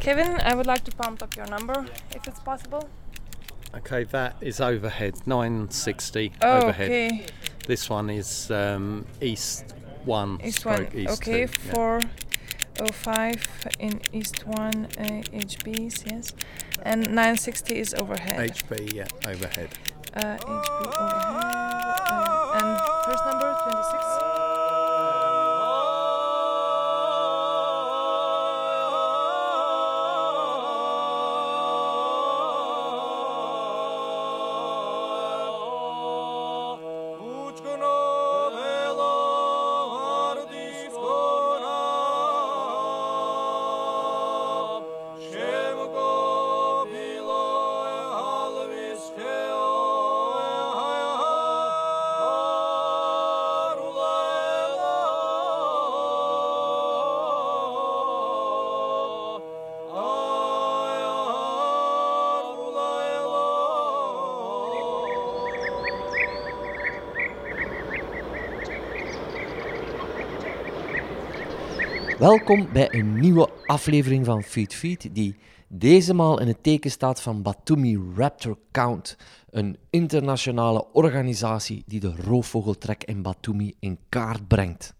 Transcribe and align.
Kevin, 0.00 0.40
I 0.42 0.54
would 0.54 0.66
like 0.66 0.84
to 0.84 0.90
pump 0.92 1.22
up 1.22 1.36
your 1.36 1.46
number 1.46 1.86
if 2.14 2.26
it's 2.26 2.40
possible. 2.40 2.88
Okay, 3.74 4.04
that 4.04 4.34
is 4.40 4.60
overhead, 4.60 5.14
960 5.26 6.32
Oh, 6.42 6.62
overhead. 6.62 6.90
okay. 6.90 7.26
This 7.66 7.88
one 7.90 8.10
is 8.10 8.50
um, 8.50 9.06
east 9.20 9.74
1 10.04 10.40
East 10.42 10.64
one. 10.64 10.76
stroke 10.76 10.94
east 10.94 11.12
okay, 11.22 11.46
2. 11.46 11.52
yeah. 11.66 11.72
405 11.74 13.68
in 13.78 14.00
East 14.12 14.46
1 14.46 14.56
uh, 14.56 14.88
HBs, 15.36 16.10
yes. 16.10 16.32
And 16.82 17.02
960 17.02 17.78
is 17.78 17.94
overhead. 17.94 18.50
HB, 18.50 18.92
yeah, 18.94 19.06
overhead. 19.26 19.68
Uh, 20.14 20.36
HB 20.38 20.46
overhead. 20.46 22.00
Uh, 22.08 22.58
and 22.58 22.80
first 23.04 23.24
number 23.26 23.56
26. 23.70 24.49
Welkom 72.30 72.68
bij 72.72 72.94
een 72.94 73.20
nieuwe 73.20 73.50
aflevering 73.66 74.24
van 74.24 74.42
Feed 74.42 74.74
Feed, 74.74 75.08
die 75.12 75.36
deze 75.68 76.14
maal 76.14 76.40
in 76.40 76.46
het 76.46 76.62
teken 76.62 76.90
staat 76.90 77.22
van 77.22 77.42
Batumi 77.42 77.98
Raptor 78.16 78.58
Count, 78.70 79.16
een 79.50 79.76
internationale 79.90 80.92
organisatie 80.92 81.82
die 81.86 82.00
de 82.00 82.14
roofvogeltrek 82.26 83.04
in 83.04 83.22
Batumi 83.22 83.74
in 83.78 83.98
kaart 84.08 84.48
brengt. 84.48 84.94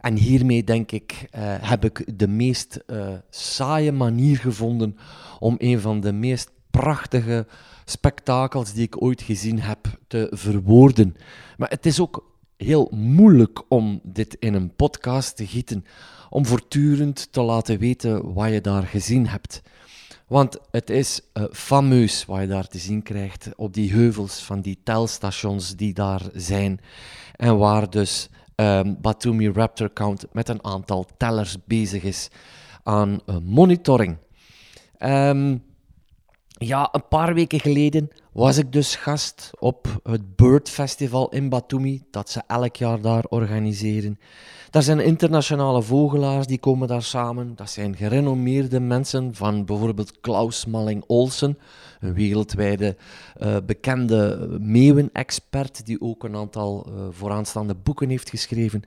En 0.00 0.16
hiermee 0.16 0.64
denk 0.64 0.92
ik, 0.92 1.28
eh, 1.30 1.42
heb 1.44 1.84
ik 1.84 2.18
de 2.18 2.28
meest 2.28 2.76
eh, 2.76 3.08
saaie 3.30 3.92
manier 3.92 4.36
gevonden 4.36 4.96
om 5.38 5.54
een 5.58 5.80
van 5.80 6.00
de 6.00 6.12
meest 6.12 6.50
prachtige 6.70 7.46
spektakels 7.84 8.72
die 8.72 8.84
ik 8.84 9.02
ooit 9.02 9.22
gezien 9.22 9.60
heb 9.60 9.98
te 10.06 10.26
verwoorden. 10.30 11.16
Maar 11.56 11.70
het 11.70 11.86
is 11.86 12.00
ook 12.00 12.35
heel 12.56 12.88
moeilijk 12.94 13.62
om 13.68 14.00
dit 14.02 14.36
in 14.38 14.54
een 14.54 14.74
podcast 14.74 15.36
te 15.36 15.46
gieten, 15.46 15.84
om 16.30 16.46
voortdurend 16.46 17.32
te 17.32 17.40
laten 17.40 17.78
weten 17.78 18.34
wat 18.34 18.52
je 18.52 18.60
daar 18.60 18.82
gezien 18.82 19.26
hebt. 19.26 19.62
Want 20.26 20.58
het 20.70 20.90
is 20.90 21.20
eh, 21.32 21.44
fameus 21.52 22.24
wat 22.24 22.40
je 22.40 22.46
daar 22.46 22.68
te 22.68 22.78
zien 22.78 23.02
krijgt 23.02 23.50
op 23.56 23.74
die 23.74 23.92
heuvels 23.92 24.42
van 24.42 24.60
die 24.60 24.78
telstations 24.84 25.76
die 25.76 25.94
daar 25.94 26.22
zijn. 26.34 26.80
En 27.36 27.58
waar 27.58 27.90
dus 27.90 28.28
ehm, 28.54 28.94
Batumi 29.00 29.48
Raptor 29.48 29.92
Count 29.92 30.26
met 30.32 30.48
een 30.48 30.64
aantal 30.64 31.06
tellers 31.16 31.56
bezig 31.64 32.02
is 32.02 32.28
aan 32.82 33.20
eh, 33.26 33.36
monitoring. 33.42 34.16
Ehm, 34.98 35.56
ja, 36.58 36.88
een 36.92 37.08
paar 37.08 37.34
weken 37.34 37.60
geleden 37.60 38.10
was 38.32 38.58
ik 38.58 38.72
dus 38.72 38.96
gast 38.96 39.50
op 39.58 40.00
het 40.02 40.36
Bird 40.36 40.68
Festival 40.68 41.28
in 41.28 41.48
Batumi, 41.48 42.02
dat 42.10 42.30
ze 42.30 42.42
elk 42.46 42.76
jaar 42.76 43.00
daar 43.00 43.24
organiseren. 43.28 44.18
Daar 44.70 44.82
zijn 44.82 45.00
internationale 45.00 45.82
vogelaars 45.82 46.46
die 46.46 46.58
komen 46.58 46.88
daar 46.88 47.02
samen. 47.02 47.52
Dat 47.56 47.70
zijn 47.70 47.96
gerenommeerde 47.96 48.80
mensen 48.80 49.34
van 49.34 49.64
bijvoorbeeld 49.64 50.20
Klaus 50.20 50.66
Malling 50.66 51.04
Olsen, 51.06 51.58
een 52.00 52.14
wereldwijde 52.14 52.96
eh, 53.36 53.56
bekende 53.66 54.48
meeuwenexpert 54.60 55.86
die 55.86 56.00
ook 56.00 56.24
een 56.24 56.36
aantal 56.36 56.86
eh, 56.86 56.92
vooraanstaande 57.10 57.74
boeken 57.74 58.08
heeft 58.08 58.30
geschreven. 58.30 58.82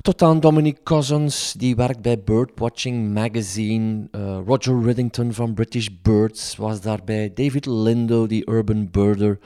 Tot 0.00 0.22
aan 0.22 0.40
Dominic 0.40 0.82
Cousins, 0.82 1.52
die 1.52 1.76
werkt 1.76 2.02
bij 2.02 2.22
Birdwatching 2.22 3.14
Magazine. 3.14 4.08
Eh, 4.10 4.38
Roger 4.46 4.82
Riddington 4.82 5.32
van 5.32 5.54
British 5.54 5.88
Birds 6.02 6.56
was 6.56 6.80
daarbij. 6.80 7.32
David 7.34 7.66
Lindo, 7.66 8.26
die 8.26 8.50
urban 8.50 8.90
birder. 8.90 9.38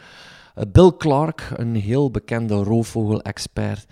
Eh, 0.55 0.65
Bill 0.73 0.93
Clark, 0.99 1.53
een 1.57 1.75
heel 1.75 2.11
bekende 2.11 2.55
roofvogel-expert. 2.55 3.87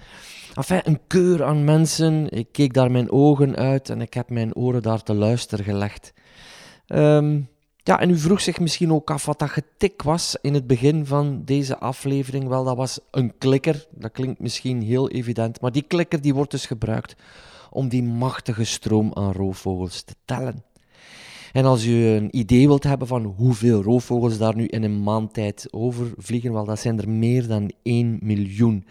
Enfin, 0.54 0.80
een 0.84 1.00
keur 1.06 1.44
aan 1.44 1.64
mensen. 1.64 2.30
Ik 2.30 2.48
keek 2.52 2.74
daar 2.74 2.90
mijn 2.90 3.10
ogen 3.10 3.56
uit 3.56 3.90
en 3.90 4.00
ik 4.00 4.14
heb 4.14 4.30
mijn 4.30 4.54
oren 4.54 4.82
daar 4.82 5.02
te 5.02 5.14
luisteren 5.14 5.64
gelegd. 5.64 6.12
Ehm, 6.86 7.40
ja, 7.82 8.00
en 8.00 8.10
u 8.10 8.18
vroeg 8.18 8.40
zich 8.40 8.60
misschien 8.60 8.92
ook 8.92 9.10
af 9.10 9.24
wat 9.24 9.38
dat 9.38 9.50
getik 9.50 10.02
was 10.02 10.36
in 10.40 10.54
het 10.54 10.66
begin 10.66 11.06
van 11.06 11.42
deze 11.44 11.78
aflevering. 11.78 12.48
Wel, 12.48 12.64
dat 12.64 12.76
was 12.76 12.98
een 13.10 13.38
klikker. 13.38 13.86
Dat 13.90 14.12
klinkt 14.12 14.40
misschien 14.40 14.82
heel 14.82 15.10
evident, 15.10 15.60
maar 15.60 15.72
die 15.72 15.82
klikker 15.82 16.20
die 16.20 16.34
wordt 16.34 16.50
dus 16.50 16.66
gebruikt 16.66 17.16
om 17.70 17.88
die 17.88 18.02
machtige 18.02 18.64
stroom 18.64 19.10
aan 19.14 19.32
roofvogels 19.32 20.02
te 20.02 20.14
tellen. 20.24 20.64
En 21.52 21.64
als 21.64 21.84
u 21.84 22.06
een 22.06 22.36
idee 22.36 22.66
wilt 22.66 22.84
hebben 22.84 23.06
van 23.06 23.24
hoeveel 23.24 23.82
roofvogels 23.82 24.38
daar 24.38 24.56
nu 24.56 24.66
in 24.66 24.82
een 24.82 25.02
maand 25.02 25.34
tijd 25.34 25.68
overvliegen, 25.70 26.52
wel, 26.52 26.64
dat 26.64 26.80
zijn 26.80 27.00
er 27.00 27.08
meer 27.08 27.46
dan 27.46 27.70
1 27.82 28.18
miljoen. 28.22 28.86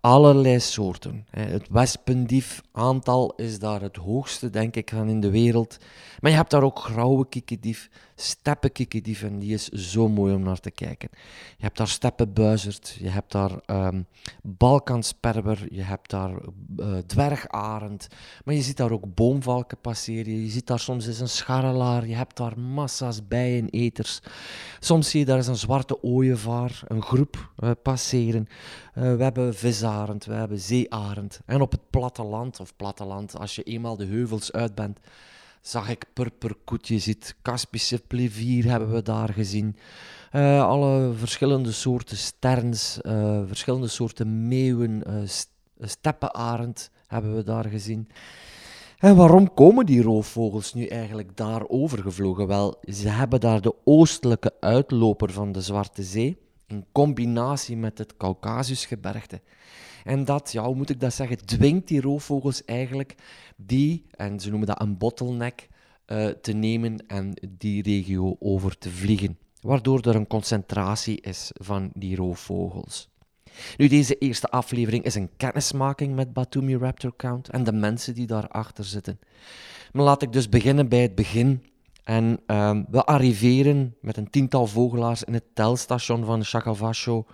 Allerlei 0.00 0.60
soorten. 0.60 1.26
Het 1.30 1.68
wespendief 1.70 2.60
aantal 2.72 3.32
is 3.36 3.58
daar 3.58 3.80
het 3.80 3.96
hoogste, 3.96 4.50
denk 4.50 4.76
ik, 4.76 4.90
van 4.94 5.08
in 5.08 5.20
de 5.20 5.30
wereld. 5.30 5.76
Maar 6.20 6.30
je 6.30 6.36
hebt 6.36 6.50
daar 6.50 6.62
ook 6.62 6.78
grauwe 6.78 7.28
kiekendief, 7.28 7.90
steppenkiekendief, 8.14 9.22
en 9.22 9.38
die 9.38 9.54
is 9.54 9.68
zo 9.68 10.08
mooi 10.08 10.34
om 10.34 10.42
naar 10.42 10.60
te 10.60 10.70
kijken. 10.70 11.08
Je 11.56 11.64
hebt 11.64 11.76
daar 11.76 11.88
steppenbuizerd, 11.88 12.96
je 13.00 13.08
hebt 13.08 13.32
daar 13.32 13.60
ehm 13.66 14.02
balkansperwer, 14.42 15.66
je 15.70 15.82
hebt 15.82 16.10
daar 16.10 16.34
eh, 16.76 16.96
dwergarend, 17.06 18.06
maar 18.44 18.54
je 18.54 18.62
ziet 18.62 18.76
daar 18.76 18.90
ook 18.90 19.14
boomvalken 19.14 19.78
passeren, 19.80 20.42
je 20.42 20.50
ziet 20.50 20.66
daar 20.66 20.80
soms 20.80 21.06
eens 21.06 21.20
een 21.20 21.28
scharrelaar, 21.28 22.06
je 22.06 22.14
hebt 22.14 22.36
daar 22.36 22.58
massa's 22.58 23.28
bijeneters. 23.28 24.20
Soms 24.80 25.10
zie 25.10 25.20
je 25.20 25.26
daar 25.26 25.36
eens 25.36 25.46
een 25.46 25.56
zwarte 25.56 26.02
ooievaar, 26.02 26.82
een 26.86 27.02
groep 27.02 27.52
eh, 27.56 27.70
passeren. 27.82 28.46
Eh, 28.94 29.16
we 29.16 29.22
hebben 29.22 29.54
visarend, 29.54 30.24
we 30.24 30.34
hebben 30.34 30.60
zeearend. 30.60 31.40
En 31.46 31.60
op 31.60 31.72
het 31.72 31.90
platteland, 31.90 32.60
of 32.60 32.76
platteland, 32.76 33.38
als 33.38 33.54
je 33.54 33.62
eenmaal 33.62 33.96
de 33.96 34.06
heuvels 34.06 34.52
uit 34.52 34.74
bent, 34.74 34.98
zag 35.66 35.88
ik 35.88 36.04
purperkoet, 36.12 36.88
je 36.88 36.98
ziet 36.98 37.36
Kaspische 37.42 38.02
plevier 38.06 38.64
hebben 38.70 38.92
we 38.92 39.02
daar 39.02 39.28
gezien. 39.32 39.76
Eh, 40.30 40.66
alle 40.66 41.12
verschillende 41.14 41.72
soorten 41.72 42.16
sterns, 42.16 43.00
eh, 43.00 43.40
verschillende 43.46 43.88
soorten 43.88 44.48
meeuwen, 44.48 45.02
st- 45.28 45.50
steppenarend 45.78 46.90
hebben 47.06 47.36
we 47.36 47.42
daar 47.42 47.64
gezien. 47.64 48.08
En 48.98 49.16
waarom 49.16 49.54
komen 49.54 49.86
die 49.86 50.02
roofvogels 50.02 50.74
nu 50.74 50.86
eigenlijk 50.86 51.36
daar 51.36 51.68
overgevlogen? 51.68 52.46
Wel, 52.46 52.80
ze 52.86 53.08
hebben 53.08 53.40
daar 53.40 53.60
de 53.60 53.74
oostelijke 53.84 54.52
uitloper 54.60 55.32
van 55.32 55.52
de 55.52 55.60
Zwarte 55.60 56.02
Zee 56.02 56.38
in 56.66 56.84
combinatie 56.92 57.76
met 57.76 57.98
het 57.98 58.16
Caucasusgebergte. 58.16 59.40
En 60.04 60.24
dat, 60.24 60.52
ja, 60.52 60.64
hoe 60.64 60.74
moet 60.74 60.90
ik 60.90 61.00
dat 61.00 61.14
zeggen, 61.14 61.46
dwingt 61.46 61.88
die 61.88 62.00
roofvogels 62.00 62.64
eigenlijk 62.64 63.14
die, 63.56 64.06
en 64.10 64.40
ze 64.40 64.50
noemen 64.50 64.66
dat 64.66 64.80
een 64.80 64.98
bottleneck, 64.98 65.68
eh, 66.04 66.26
te 66.26 66.52
nemen 66.52 67.06
en 67.06 67.34
die 67.48 67.82
regio 67.82 68.36
over 68.40 68.78
te 68.78 68.90
vliegen. 68.90 69.38
Waardoor 69.60 70.00
er 70.00 70.14
een 70.14 70.26
concentratie 70.26 71.20
is 71.20 71.50
van 71.52 71.90
die 71.94 72.16
roofvogels. 72.16 73.08
Nu, 73.76 73.88
deze 73.88 74.18
eerste 74.18 74.48
aflevering 74.48 75.04
is 75.04 75.14
een 75.14 75.30
kennismaking 75.36 76.14
met 76.14 76.32
Batumi 76.32 76.76
Raptor 76.76 77.16
Count 77.16 77.48
en 77.48 77.64
de 77.64 77.72
mensen 77.72 78.14
die 78.14 78.26
daarachter 78.26 78.84
zitten. 78.84 79.18
Maar 79.92 80.04
laat 80.04 80.22
ik 80.22 80.32
dus 80.32 80.48
beginnen 80.48 80.88
bij 80.88 81.02
het 81.02 81.14
begin. 81.14 81.62
En 82.04 82.40
ehm, 82.46 82.82
we 82.90 83.04
arriveren 83.04 83.96
met 84.00 84.16
een 84.16 84.30
tiental 84.30 84.66
vogelaars 84.66 85.24
in 85.24 85.34
het 85.34 85.44
telstation 85.54 86.24
van 86.24 86.44
Chakavasho. 86.44 87.26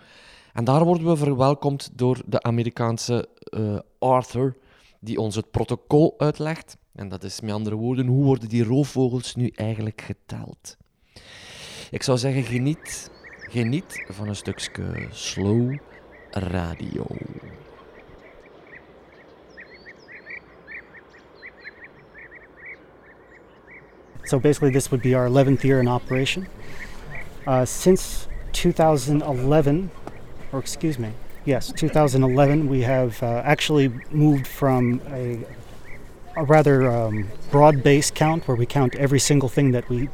En 0.53 0.65
daar 0.65 0.85
worden 0.85 1.07
we 1.07 1.17
verwelkomd 1.17 1.91
door 1.93 2.23
de 2.27 2.43
Amerikaanse 2.43 3.29
eh, 3.43 3.79
Arthur, 3.99 4.57
die 5.01 5.21
ons 5.21 5.35
het 5.35 5.51
protocol 5.51 6.15
uitlegt. 6.19 6.77
En 6.93 7.09
dat 7.09 7.25
is 7.25 7.41
met 7.41 7.53
andere 7.53 7.77
woorden, 7.77 8.07
hoe 8.07 8.25
worden 8.25 8.49
die 8.49 8.65
roofvogels 8.65 9.35
nu 9.35 9.53
eigenlijk 9.55 10.01
geteld? 10.01 10.77
Ik 11.91 12.03
zou 12.03 12.19
zeggen, 12.19 12.43
geniet, 12.43 13.11
geniet 13.49 14.05
van 14.09 14.29
een 14.29 14.37
stukje 14.37 15.09
slow 15.11 15.77
radio. 16.31 17.07
So 24.31 24.39
basically, 24.39 24.71
this 24.71 24.89
would 24.91 25.03
be 25.03 25.17
our 25.17 25.29
11th 25.29 25.63
year 25.63 25.81
in 25.81 25.89
operation. 25.89 26.47
Uh, 27.47 27.65
since 27.65 28.29
2011, 28.53 29.89
or 30.53 30.59
excuse 30.59 30.99
me, 30.99 31.13
yes, 31.45 31.73
2011, 31.73 32.69
we 32.69 32.83
have 32.83 33.23
uh, 33.23 33.43
actually 33.45 33.93
moved 34.11 34.47
from 34.47 35.01
a, 35.09 35.45
a 36.37 36.45
rather 36.45 36.91
um, 36.91 37.29
broad-based 37.51 38.15
count 38.15 38.47
where 38.49 38.57
we 38.57 38.67
count 38.67 38.95
every 38.97 39.21
single 39.21 39.49
thing 39.49 39.73
that 39.73 39.89
we 39.89 40.09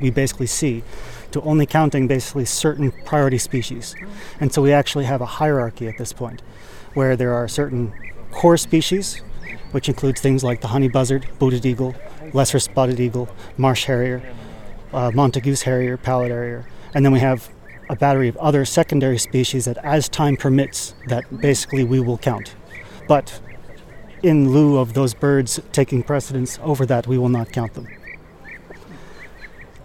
we 0.00 0.10
basically 0.10 0.46
see 0.46 0.82
to 1.30 1.40
only 1.42 1.66
counting 1.66 2.06
basically 2.06 2.44
certain 2.44 2.92
priority 3.04 3.38
species. 3.38 3.94
And 4.40 4.52
so 4.52 4.62
we 4.62 4.72
actually 4.72 5.06
have 5.06 5.20
a 5.20 5.26
hierarchy 5.26 5.88
at 5.88 5.96
this 5.98 6.12
point 6.12 6.42
where 6.94 7.16
there 7.16 7.34
are 7.34 7.48
certain 7.48 7.92
core 8.30 8.56
species, 8.56 9.22
which 9.72 9.88
includes 9.88 10.20
things 10.20 10.44
like 10.44 10.60
the 10.60 10.68
honey 10.68 10.88
buzzard, 10.88 11.26
booted 11.38 11.64
eagle, 11.64 11.94
lesser 12.32 12.58
spotted 12.58 13.00
eagle, 13.00 13.28
marsh 13.56 13.84
harrier, 13.84 14.22
uh, 14.92 15.10
Montagu's 15.14 15.62
harrier, 15.62 15.96
pallid 15.96 16.30
harrier, 16.30 16.66
and 16.94 17.04
then 17.04 17.12
we 17.12 17.20
have 17.20 17.50
a 17.88 17.96
battery 17.96 18.28
of 18.28 18.36
other 18.38 18.64
secondary 18.64 19.18
species 19.18 19.64
that, 19.66 19.78
as 19.78 20.08
time 20.08 20.36
permits, 20.36 20.94
that 21.08 21.24
basically 21.40 21.84
we 21.84 22.00
will 22.00 22.18
count. 22.18 22.54
But 23.06 23.40
in 24.22 24.50
lieu 24.50 24.78
of 24.78 24.94
those 24.94 25.14
birds 25.14 25.60
taking 25.72 26.02
precedence 26.02 26.58
over 26.62 26.84
that, 26.86 27.06
we 27.06 27.18
will 27.18 27.28
not 27.28 27.52
count 27.52 27.74
them. 27.74 27.88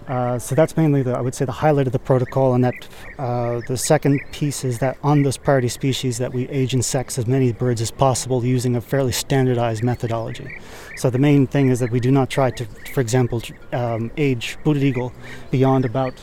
Uh, 0.07 0.37
so 0.37 0.55
that's 0.55 0.75
mainly 0.75 1.03
the, 1.03 1.11
I 1.11 1.21
would 1.21 1.35
say, 1.35 1.45
the 1.45 1.51
highlight 1.53 1.87
of 1.87 1.93
the 1.93 1.99
protocol, 1.99 2.53
and 2.53 2.63
that 2.63 2.87
uh, 3.17 3.61
the 3.67 3.77
second 3.77 4.19
piece 4.33 4.65
is 4.65 4.79
that 4.79 4.97
on 5.03 5.21
those 5.21 5.37
priority 5.37 5.69
species 5.69 6.17
that 6.17 6.33
we 6.33 6.49
age 6.49 6.73
and 6.73 6.83
sex 6.83 7.17
as 7.17 7.27
many 7.27 7.53
birds 7.53 7.79
as 7.79 7.91
possible 7.91 8.43
using 8.43 8.75
a 8.75 8.81
fairly 8.81 9.13
standardized 9.13 9.83
methodology. 9.83 10.49
So 10.97 11.09
the 11.09 11.19
main 11.19 11.47
thing 11.47 11.69
is 11.69 11.79
that 11.79 11.91
we 11.91 11.99
do 11.99 12.11
not 12.11 12.29
try 12.29 12.49
to, 12.51 12.65
for 12.93 12.99
example, 12.99 13.41
um, 13.71 14.11
age 14.17 14.57
booted 14.65 14.83
eagle 14.83 15.13
beyond 15.49 15.85
about 15.85 16.13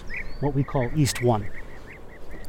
what 0.41 0.55
we 0.55 0.65
call 0.65 0.91
East 0.95 1.23
1 1.23 1.49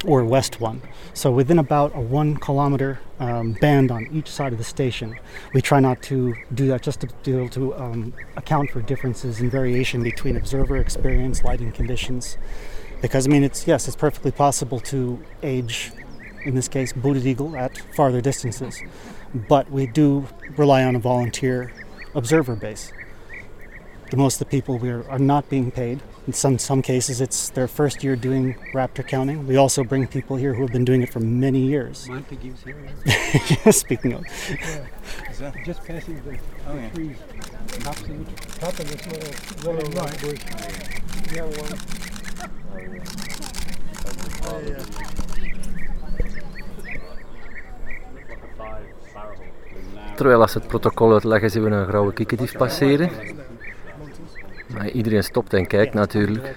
or 0.05 0.23
West 0.23 0.59
1. 0.59 0.81
So 1.13 1.31
within 1.31 1.59
about 1.59 1.95
a 1.95 1.99
one 1.99 2.37
kilometer 2.37 2.99
um, 3.19 3.53
band 3.53 3.91
on 3.91 4.07
each 4.11 4.29
side 4.29 4.53
of 4.53 4.57
the 4.57 4.63
station. 4.63 5.19
We 5.53 5.61
try 5.61 5.79
not 5.79 6.01
to 6.03 6.35
do 6.53 6.67
that 6.67 6.81
just 6.81 7.01
to 7.01 7.07
be 7.23 7.35
able 7.35 7.49
to 7.49 7.75
um, 7.75 8.13
account 8.35 8.71
for 8.71 8.81
differences 8.81 9.41
in 9.41 9.49
variation 9.49 10.03
between 10.03 10.37
observer 10.37 10.77
experience, 10.77 11.43
lighting 11.43 11.71
conditions. 11.71 12.37
Because 13.01 13.27
I 13.27 13.29
mean, 13.29 13.43
it's 13.43 13.67
yes, 13.67 13.87
it's 13.87 13.97
perfectly 13.97 14.31
possible 14.31 14.79
to 14.81 15.23
age, 15.43 15.91
in 16.45 16.55
this 16.55 16.67
case, 16.67 16.93
booted 16.93 17.25
eagle 17.25 17.55
at 17.55 17.77
farther 17.93 18.21
distances, 18.21 18.81
but 19.33 19.69
we 19.69 19.85
do 19.85 20.25
rely 20.57 20.83
on 20.83 20.95
a 20.95 20.99
volunteer 20.99 21.71
observer 22.15 22.55
base. 22.55 22.91
The 24.11 24.17
most 24.17 24.35
of 24.35 24.39
the 24.39 24.45
people 24.45 24.77
we 24.77 24.89
are, 24.89 25.07
are 25.09 25.19
not 25.19 25.49
being 25.49 25.71
paid 25.71 26.01
in 26.27 26.33
some 26.33 26.57
some 26.59 26.81
cases, 26.81 27.21
it's 27.21 27.49
their 27.49 27.67
first 27.67 28.03
year 28.03 28.15
doing 28.15 28.55
raptor 28.73 29.03
counting. 29.07 29.47
We 29.47 29.57
also 29.57 29.83
bring 29.83 30.07
people 30.07 30.35
here 30.37 30.53
who 30.53 30.61
have 30.61 30.71
been 30.71 30.85
doing 30.85 31.01
it 31.01 31.11
for 31.11 31.19
many 31.19 31.59
years. 31.59 32.07
Montague's 32.07 32.63
here. 32.63 33.71
Speaking 33.71 34.13
of, 34.13 34.23
Yeah. 35.39 35.51
Just 35.65 35.83
passing 35.85 36.21
the, 36.25 36.37
Oh, 36.67 36.75
yeah. 36.75 36.89
trees. 36.89 37.15
Tops 37.79 38.01
of 38.01 38.07
the, 38.07 38.59
top 38.59 38.79
of 38.79 38.85
this 38.91 39.05
little, 39.07 39.73
little 39.73 39.91
Right. 40.01 40.21
bush. 40.21 40.41
Yeah, 41.33 41.43
one. 41.45 41.77
Terwijl 50.15 50.41
als 50.41 50.51
ze 50.51 50.57
het 50.57 50.67
protocol 50.67 51.13
uitleggen, 51.13 51.49
zien 51.51 51.63
we 51.63 51.69
een 51.69 51.87
grauwe 51.87 52.13
kikkerdief 52.13 52.57
passeren. 52.57 53.09
Maar 54.73 54.89
iedereen 54.89 55.23
stopt 55.23 55.53
en 55.53 55.67
kijkt 55.67 55.93
natuurlijk. 55.93 56.55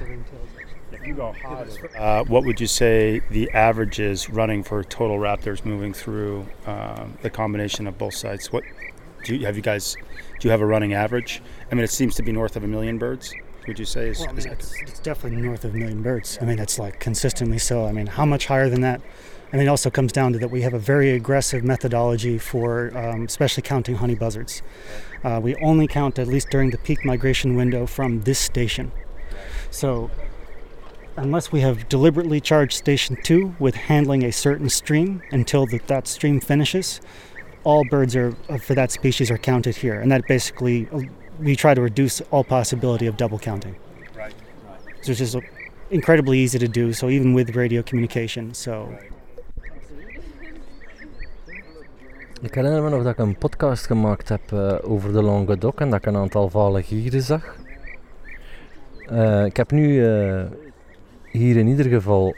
Uh, 1.95 2.21
what 2.29 2.43
would 2.43 2.59
you 2.59 2.67
say 2.67 3.23
the 3.31 3.53
average 3.53 4.11
is 4.11 4.29
running 4.29 4.67
for 4.67 4.85
total 4.85 5.19
raptors 5.19 5.63
moving 5.65 5.97
through 5.97 6.45
um, 6.67 7.17
the 7.21 7.31
combination 7.31 7.87
of 7.87 7.97
both 7.97 8.15
sites? 8.15 8.51
What 8.51 8.63
do 9.25 9.35
you 9.35 9.45
have? 9.45 9.57
You 9.57 9.63
guys 9.63 9.97
do 10.39 10.49
you 10.49 10.51
have 10.51 10.61
a 10.61 10.67
running 10.67 10.95
average? 10.95 11.43
I 11.71 11.75
mean, 11.75 11.85
it 11.85 11.91
seems 11.91 12.15
to 12.15 12.23
be 12.23 12.33
north 12.33 12.57
of 12.57 12.65
a 12.65 12.67
million 12.67 12.99
birds. 12.99 13.35
Would 13.67 13.79
you 13.79 13.85
say 13.85 14.09
is, 14.09 14.21
well, 14.21 14.31
I 14.31 14.33
is 14.33 14.45
mean, 14.45 14.55
it's, 14.55 14.83
it's 14.83 15.01
definitely 15.01 15.41
north 15.41 15.65
of 15.65 15.75
a 15.75 15.79
million 15.79 16.03
birds. 16.03 16.39
I 16.41 16.45
mean, 16.45 16.59
it's 16.59 16.79
like 16.79 16.99
consistently 16.99 17.59
so. 17.59 17.87
I 17.87 17.93
mean, 17.93 18.07
how 18.07 18.27
much 18.27 18.47
higher 18.47 18.69
than 18.69 18.81
that? 18.81 19.01
I 19.53 19.57
mean, 19.57 19.67
it 19.67 19.71
also 19.71 19.91
comes 19.91 20.13
down 20.13 20.33
to 20.33 20.39
that 20.39 20.51
we 20.51 20.63
have 20.63 20.75
a 20.75 20.79
very 20.79 21.11
aggressive 21.11 21.63
methodology 21.63 22.39
for, 22.39 22.97
um, 22.97 23.25
especially 23.25 23.63
counting 23.63 23.97
honey 23.97 24.15
buzzards. 24.15 24.63
Uh, 25.23 25.39
we 25.43 25.55
only 25.57 25.87
count 25.87 26.19
at 26.19 26.27
least 26.27 26.49
during 26.51 26.71
the 26.71 26.79
peak 26.79 27.05
migration 27.05 27.55
window 27.55 27.87
from 27.87 28.23
this 28.23 28.39
station. 28.39 28.91
So, 29.71 30.11
unless 31.17 31.53
we 31.53 31.61
have 31.61 31.89
deliberately 31.89 32.41
charged 32.41 32.73
station 32.73 33.17
two 33.23 33.55
with 33.59 33.75
handling 33.75 34.25
a 34.25 34.33
certain 34.33 34.71
stream 34.71 35.23
until 35.31 35.67
that 35.67 35.87
that 35.87 36.09
stream 36.09 36.41
finishes, 36.41 37.01
all 37.63 37.85
birds 37.85 38.17
are 38.17 38.33
for 38.59 38.75
that 38.75 38.91
species 38.91 39.31
are 39.31 39.39
counted 39.39 39.77
here, 39.77 40.01
and 40.01 40.11
that 40.11 40.27
basically 40.27 40.89
we 41.43 41.57
try 41.57 41.75
to 41.75 41.81
reduce 41.81 42.21
all 42.31 42.45
possibility 42.45 43.07
of 43.09 43.17
double 43.17 43.39
counting. 43.39 43.75
Right, 44.17 44.35
So 45.03 45.11
it's 45.11 45.19
just 45.19 45.35
uh, 45.35 45.41
incredibly 45.91 46.39
easy 46.39 46.59
to 46.59 46.69
do. 46.69 46.93
So 46.93 47.09
even 47.09 47.35
with 47.35 47.57
radio 47.57 47.83
communication, 47.83 48.55
so 48.55 48.89
Ik 52.43 52.55
herinner 52.55 52.83
me 52.83 52.89
nog 52.89 53.03
dat 53.03 53.13
ik 53.13 53.19
een 53.19 53.37
podcast 53.37 53.87
gemaakt 53.87 54.29
heb 54.29 54.53
eh, 54.53 54.75
over 54.83 55.13
de 55.13 55.23
Languedoc 55.23 55.81
en 55.81 55.91
dat 55.91 55.99
ik 55.99 56.07
een 56.07 56.17
aantal 56.17 56.51
vale 56.51 56.83
gieren 56.83 57.23
zag. 57.23 57.57
Eh, 59.07 59.45
ik 59.45 59.57
heb 59.57 59.71
nu 59.71 60.07
eh, 60.07 60.43
hier 61.31 61.57
in 61.57 61.67
ieder 61.67 61.87
geval 61.87 62.35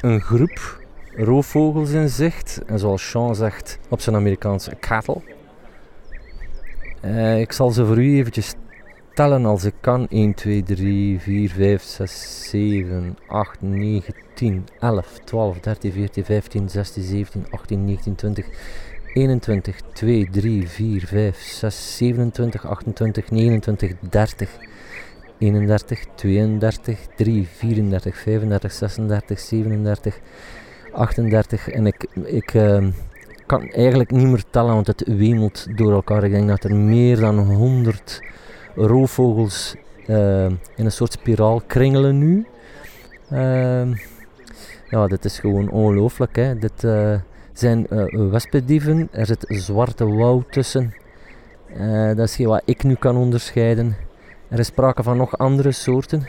een 0.00 0.20
groep 0.20 0.80
roofvogels 1.16 1.90
in 1.90 2.08
zicht. 2.08 2.60
En 2.66 2.78
zoals 2.78 3.10
Sean 3.10 3.34
zegt, 3.34 3.78
op 3.88 4.00
zijn 4.00 4.16
Amerikaanse 4.16 4.76
cattle. 4.80 5.20
Eh, 7.02 7.40
ik 7.40 7.52
zal 7.52 7.70
ze 7.70 7.86
voor 7.86 7.98
u 7.98 8.16
eventjes 8.16 8.54
tellen 9.14 9.44
als 9.44 9.64
ik 9.64 9.74
kan. 9.80 10.06
1, 10.08 10.34
2, 10.34 10.62
3, 10.62 11.20
4, 11.20 11.50
5, 11.50 11.82
6, 11.82 12.48
7, 12.48 13.18
8, 13.26 13.62
9, 13.62 14.14
10, 14.34 14.66
11, 14.80 15.18
12, 15.24 15.60
13, 15.60 15.92
14, 15.92 16.24
15, 16.24 16.68
16, 16.68 17.02
17, 17.02 17.46
18, 17.50 17.84
19, 17.84 18.14
20, 18.14 18.46
21, 19.14 19.80
2, 19.92 20.28
3, 20.30 20.68
4, 20.68 21.06
5, 21.06 21.38
6, 21.38 21.96
27, 21.96 22.66
28, 22.66 23.30
29, 23.30 23.92
30, 24.10 24.50
31, 25.38 26.04
32, 26.14 26.98
3, 27.16 27.46
34, 27.46 28.16
35, 28.16 28.72
36, 28.72 29.40
37, 29.40 30.20
38 30.92 31.68
en 31.68 31.86
ik, 31.86 32.06
ik 32.24 32.54
uh, 32.54 32.86
kan 33.58 33.68
eigenlijk 33.68 34.10
niet 34.10 34.26
meer 34.26 34.44
tellen, 34.50 34.74
want 34.74 34.86
het 34.86 35.04
wemelt 35.06 35.66
door 35.76 35.92
elkaar. 35.92 36.24
Ik 36.24 36.30
denk 36.30 36.48
dat 36.48 36.64
er 36.64 36.74
meer 36.74 37.20
dan 37.20 37.38
100 37.38 38.20
roofvogels 38.74 39.74
uh, 40.06 40.44
in 40.44 40.58
een 40.76 40.92
soort 40.92 41.12
spiraal 41.12 41.62
kringelen 41.66 42.18
nu. 42.18 42.46
Uh, 43.32 43.96
ja, 44.90 45.06
dit 45.06 45.24
is 45.24 45.38
gewoon 45.38 45.70
ongelooflijk. 45.70 46.36
Hè. 46.36 46.58
Dit 46.58 46.82
uh, 46.84 47.14
zijn 47.52 47.86
wespendieven. 48.30 49.08
Er 49.10 49.26
zit 49.26 49.44
zwarte 49.48 50.06
wouw 50.06 50.44
tussen. 50.50 50.94
dat 52.16 52.18
is 52.18 52.36
wat 52.36 52.62
ik 52.64 52.82
nu 52.82 52.94
kan 52.94 53.16
onderscheiden. 53.16 53.96
Er 54.48 54.58
is 54.58 54.66
sprake 54.66 55.02
van 55.02 55.16
nog 55.16 55.38
andere 55.38 55.72
soorten. 55.72 56.26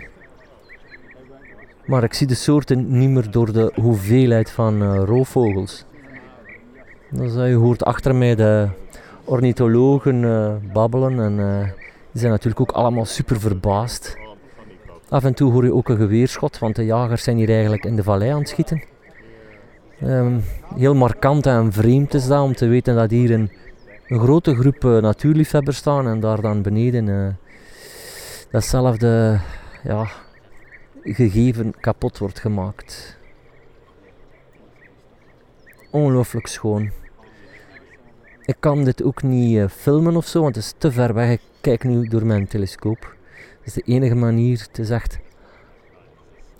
Maar 1.85 2.03
ik 2.03 2.13
zie 2.13 2.27
de 2.27 2.35
soorten 2.35 2.97
niet 2.97 3.09
meer 3.09 3.31
door 3.31 3.53
de 3.53 3.71
hoeveelheid 3.75 4.51
van 4.51 4.95
roofvogels. 4.95 5.85
Dus 7.15 7.35
uh, 7.35 7.49
je 7.49 7.55
hoort 7.55 7.83
achter 7.83 8.15
mij 8.15 8.35
de 8.35 8.67
ornithologen 9.23 10.23
uh, 10.23 10.53
babbelen 10.73 11.19
en 11.19 11.35
die 12.11 12.21
zijn 12.21 12.31
natuurlijk 12.31 12.61
ook 12.61 12.71
allemaal 12.71 13.05
super 13.05 13.39
verbaasd. 13.39 14.17
Af 15.09 15.23
en 15.23 15.33
toe 15.33 15.51
hoor 15.51 15.63
je 15.63 15.73
ook 15.73 15.89
een 15.89 15.97
geweerschot, 15.97 16.59
want 16.59 16.75
de 16.75 16.85
jagers 16.85 17.23
zijn 17.23 17.37
hier 17.37 17.49
eigenlijk 17.49 17.85
in 17.85 17.95
de 17.95 18.03
vallei 18.03 18.31
aan 18.31 18.39
het 18.39 18.49
schieten. 18.49 18.83
Um, 20.03 20.43
heel 20.75 20.95
markant 20.95 21.45
en 21.45 21.71
vreemd 21.71 22.13
is 22.13 22.27
dat 22.27 22.41
om 22.41 22.55
te 22.55 22.67
weten 22.67 22.95
dat 22.95 23.09
hier 23.11 23.31
een, 23.31 23.51
een 24.07 24.19
grote 24.19 24.55
groep 24.55 24.83
natuurliefhebbers 24.83 25.77
staan 25.77 26.07
en 26.07 26.19
daar 26.19 26.41
dan 26.41 26.61
beneden 26.61 27.37
datzelfde 28.51 29.39
ja, 29.83 30.07
gegeven 31.03 31.73
kapot 31.79 32.17
wordt 32.17 32.39
gemaakt. 32.39 33.17
Ongelooflijk 35.91 36.47
schoon. 36.47 37.01
Ik 38.45 38.55
kan 38.59 38.83
dit 38.83 39.03
ook 39.03 39.23
niet 39.23 39.55
uh, 39.55 39.67
filmen 39.67 40.15
of 40.15 40.27
zo, 40.27 40.41
want 40.41 40.55
het 40.55 40.63
is 40.63 40.73
te 40.77 40.91
ver 40.91 41.13
weg. 41.13 41.31
Ik 41.31 41.41
kijk 41.61 41.83
nu 41.83 42.07
door 42.07 42.25
mijn 42.25 42.47
telescoop. 42.47 43.15
Dat 43.57 43.65
is 43.65 43.73
de 43.73 43.81
enige 43.85 44.15
manier. 44.15 44.59
Het 44.67 44.79
is 44.79 44.89
echt 44.89 45.19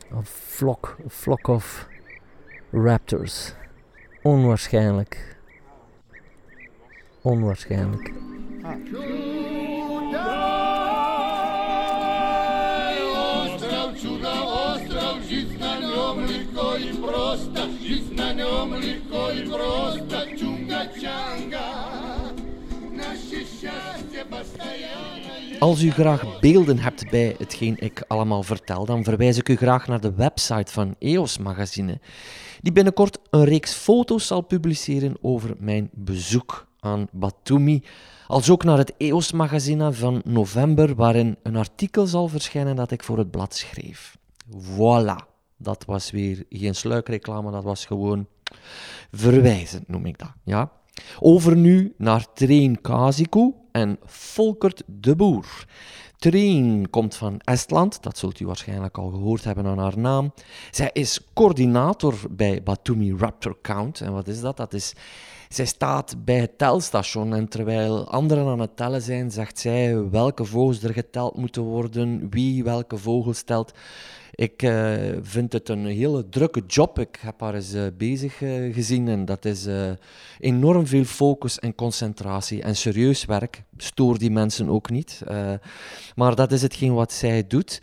een 0.10 0.26
vlok, 0.26 0.96
een 1.04 1.10
vlok 1.10 1.48
of 1.48 1.88
raptors. 2.72 3.54
Onwaarschijnlijk. 4.22 5.38
Onwaarschijnlijk. 7.22 8.12
Als 25.64 25.82
u 25.82 25.92
graag 25.92 26.40
beelden 26.40 26.80
hebt 26.80 27.10
bij 27.10 27.36
hetgeen 27.38 27.76
ik 27.80 28.04
allemaal 28.08 28.44
vertel, 28.44 28.86
dan 28.86 29.04
verwijs 29.04 29.38
ik 29.38 29.50
u 29.50 29.56
graag 29.56 29.88
naar 29.88 30.02
de 30.02 30.14
website 30.14 30.72
van 30.72 30.96
EOS 31.00 31.38
Magazine, 31.38 32.00
die 32.62 32.72
binnenkort 32.72 33.20
een 33.30 33.44
reeks 33.44 33.74
foto's 33.74 34.28
zal 34.28 34.42
publiceren 34.42 35.16
over 35.22 35.56
mijn 35.60 35.90
bezoek 35.94 36.68
aan 36.80 37.08
Batumi. 37.12 37.84
Als 38.28 38.50
ook 38.50 38.64
naar 38.64 38.78
het 38.78 38.94
EOS 38.98 39.32
Magazine 39.32 39.94
van 39.94 40.22
november, 40.26 40.96
waarin 40.96 41.38
een 41.44 41.56
artikel 41.56 42.06
zal 42.06 42.28
verschijnen 42.28 42.76
dat 42.76 42.92
ik 42.92 43.04
voor 43.04 43.18
het 43.18 43.32
blad 43.32 43.56
schreef. 43.56 44.18
Voilà, 44.52 45.28
dat 45.58 45.86
was 45.86 46.12
weer 46.12 46.46
geen 46.50 46.76
sluikreclame, 46.76 47.52
dat 47.52 47.64
was 47.64 47.86
gewoon 47.86 48.28
verwijzend, 49.12 49.88
noem 49.88 50.06
ik 50.06 50.18
dat. 50.18 50.34
Ja? 50.44 50.72
Over 51.20 51.56
nu 51.56 51.94
naar 51.98 52.34
Train 52.34 52.82
Kaziku 52.82 53.54
en 53.72 53.98
Volkert 54.06 54.84
de 54.86 55.16
Boer. 55.16 55.66
Train 56.18 56.90
komt 56.90 57.16
van 57.16 57.40
Estland, 57.40 58.04
dat 58.04 58.18
zult 58.18 58.40
u 58.40 58.46
waarschijnlijk 58.46 58.98
al 58.98 59.10
gehoord 59.10 59.44
hebben 59.44 59.66
aan 59.66 59.78
haar 59.78 59.98
naam. 59.98 60.34
Zij 60.72 60.90
is 60.94 61.20
coördinator 61.34 62.16
bij 62.32 62.64
Batumi 62.64 63.16
Raptor 63.18 63.58
Count. 63.62 64.02
En 64.02 64.14
wat 64.14 64.28
is 64.28 64.42
dat? 64.42 64.58
Dat 64.58 64.74
is, 64.74 64.94
zij 65.50 65.66
staat 65.66 66.16
bij 66.26 66.40
het 66.40 66.58
telstation 66.58 67.34
en 67.34 67.48
terwijl 67.48 68.08
anderen 68.08 68.48
aan 68.48 68.60
het 68.60 68.78
tellen 68.78 69.02
zijn, 69.02 69.32
zegt 69.32 69.60
zij 69.60 70.10
welke 70.10 70.46
vogels 70.46 70.84
er 70.84 70.94
geteld 70.94 71.38
moeten 71.38 71.64
worden, 71.64 72.30
wie 72.30 72.64
welke 72.64 72.98
vogels 72.98 73.44
telt. 73.44 73.74
Ik 74.36 74.64
uh, 74.64 74.94
vind 75.22 75.54
het 75.54 75.70
een 75.70 75.86
hele 75.86 76.30
drukke 76.30 76.64
job. 76.68 77.00
Ik 77.00 77.18
heb 77.22 77.40
haar 77.40 77.54
eens 77.54 77.74
uh, 77.74 77.84
bezig 77.98 78.42
uh, 78.42 78.74
gezien 78.74 79.08
en 79.08 79.26
dat 79.26 79.46
is 79.46 79.68
enorm 80.40 80.88
veel 80.88 81.04
focus 81.04 81.60
en 81.60 81.76
concentratie 81.76 82.62
en 82.62 82.76
serieus 82.76 83.26
werk. 83.26 83.64
Stoor 83.78 84.18
die 84.18 84.32
mensen 84.32 84.70
ook 84.70 84.90
niet. 84.90 85.22
maar 86.16 86.36
dat 86.36 86.52
is 86.52 86.62
hetgeen 86.62 86.94
wat 86.94 87.12
zij 87.12 87.48
doet. 87.48 87.82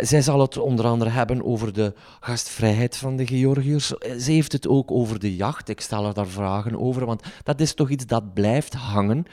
Zij 0.00 0.22
zal 0.22 0.40
het 0.40 0.58
onder 0.58 0.86
andere 0.86 1.10
hebben 1.10 1.44
over 1.44 1.72
de 1.72 1.94
gastvrijheid 2.20 2.96
van 2.96 3.16
de 3.16 3.26
Georgiërs. 3.26 3.86
Ze 4.18 4.32
heeft 4.32 4.52
het 4.52 4.68
ook 4.68 4.90
over 4.90 5.18
de 5.18 5.36
jacht. 5.36 5.68
Ik 5.68 5.80
stel 5.80 6.06
er 6.06 6.14
daar 6.14 6.26
vragen 6.26 6.80
over, 6.80 7.06
want 7.06 7.22
dat 7.42 7.60
is 7.60 7.74
toch 7.74 7.90
iets 7.90 8.06
dat 8.06 8.34
blijft 8.34 8.74
hangen. 8.74 9.24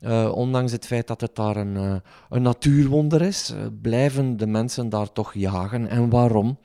Uh, 0.00 0.32
ondanks 0.34 0.72
het 0.72 0.86
feit 0.86 1.06
dat 1.06 1.20
het 1.20 1.34
daar 1.34 1.56
een, 1.56 2.02
een 2.30 2.42
natuurwonder 2.42 3.22
is, 3.22 3.52
blijven 3.82 4.36
de 4.36 4.46
mensen 4.46 4.88
daar 4.88 5.12
toch 5.12 5.34
jagen. 5.34 5.88
En 5.88 6.10
waarom? 6.10 6.58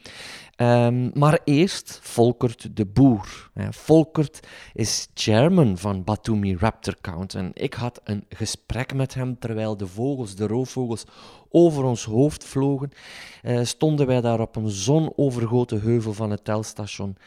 Um, 0.62 1.12
maar 1.14 1.40
eerst 1.44 2.00
Volkert 2.02 2.76
de 2.76 2.86
Boer. 2.86 3.50
Volkert 3.70 4.48
is 4.74 5.08
chairman 5.14 5.78
van 5.78 6.04
Batumi 6.04 6.56
Raptor 6.56 6.96
Count. 7.02 7.34
En 7.34 7.52
ik 7.54 7.74
had 7.74 8.02
een 8.04 8.26
gesprek 8.30 8.94
met 8.94 9.14
hem 9.14 9.40
terwijl 9.40 9.78
de 9.78 9.88
vogels, 9.88 10.36
de 10.36 10.48
roofvogels, 10.48 11.04
over 11.50 11.84
ons 11.84 12.04
hoofd 12.04 12.44
vlogen. 12.44 12.92
stonden 13.62 14.08
wij 14.08 14.22
daar 14.22 14.40
op 14.40 14.56
een 14.56 14.70
zonovergoten 14.70 15.82
heuvel 15.82 16.14
van 16.14 16.32
het 16.32 16.44
telstation. 16.44 17.18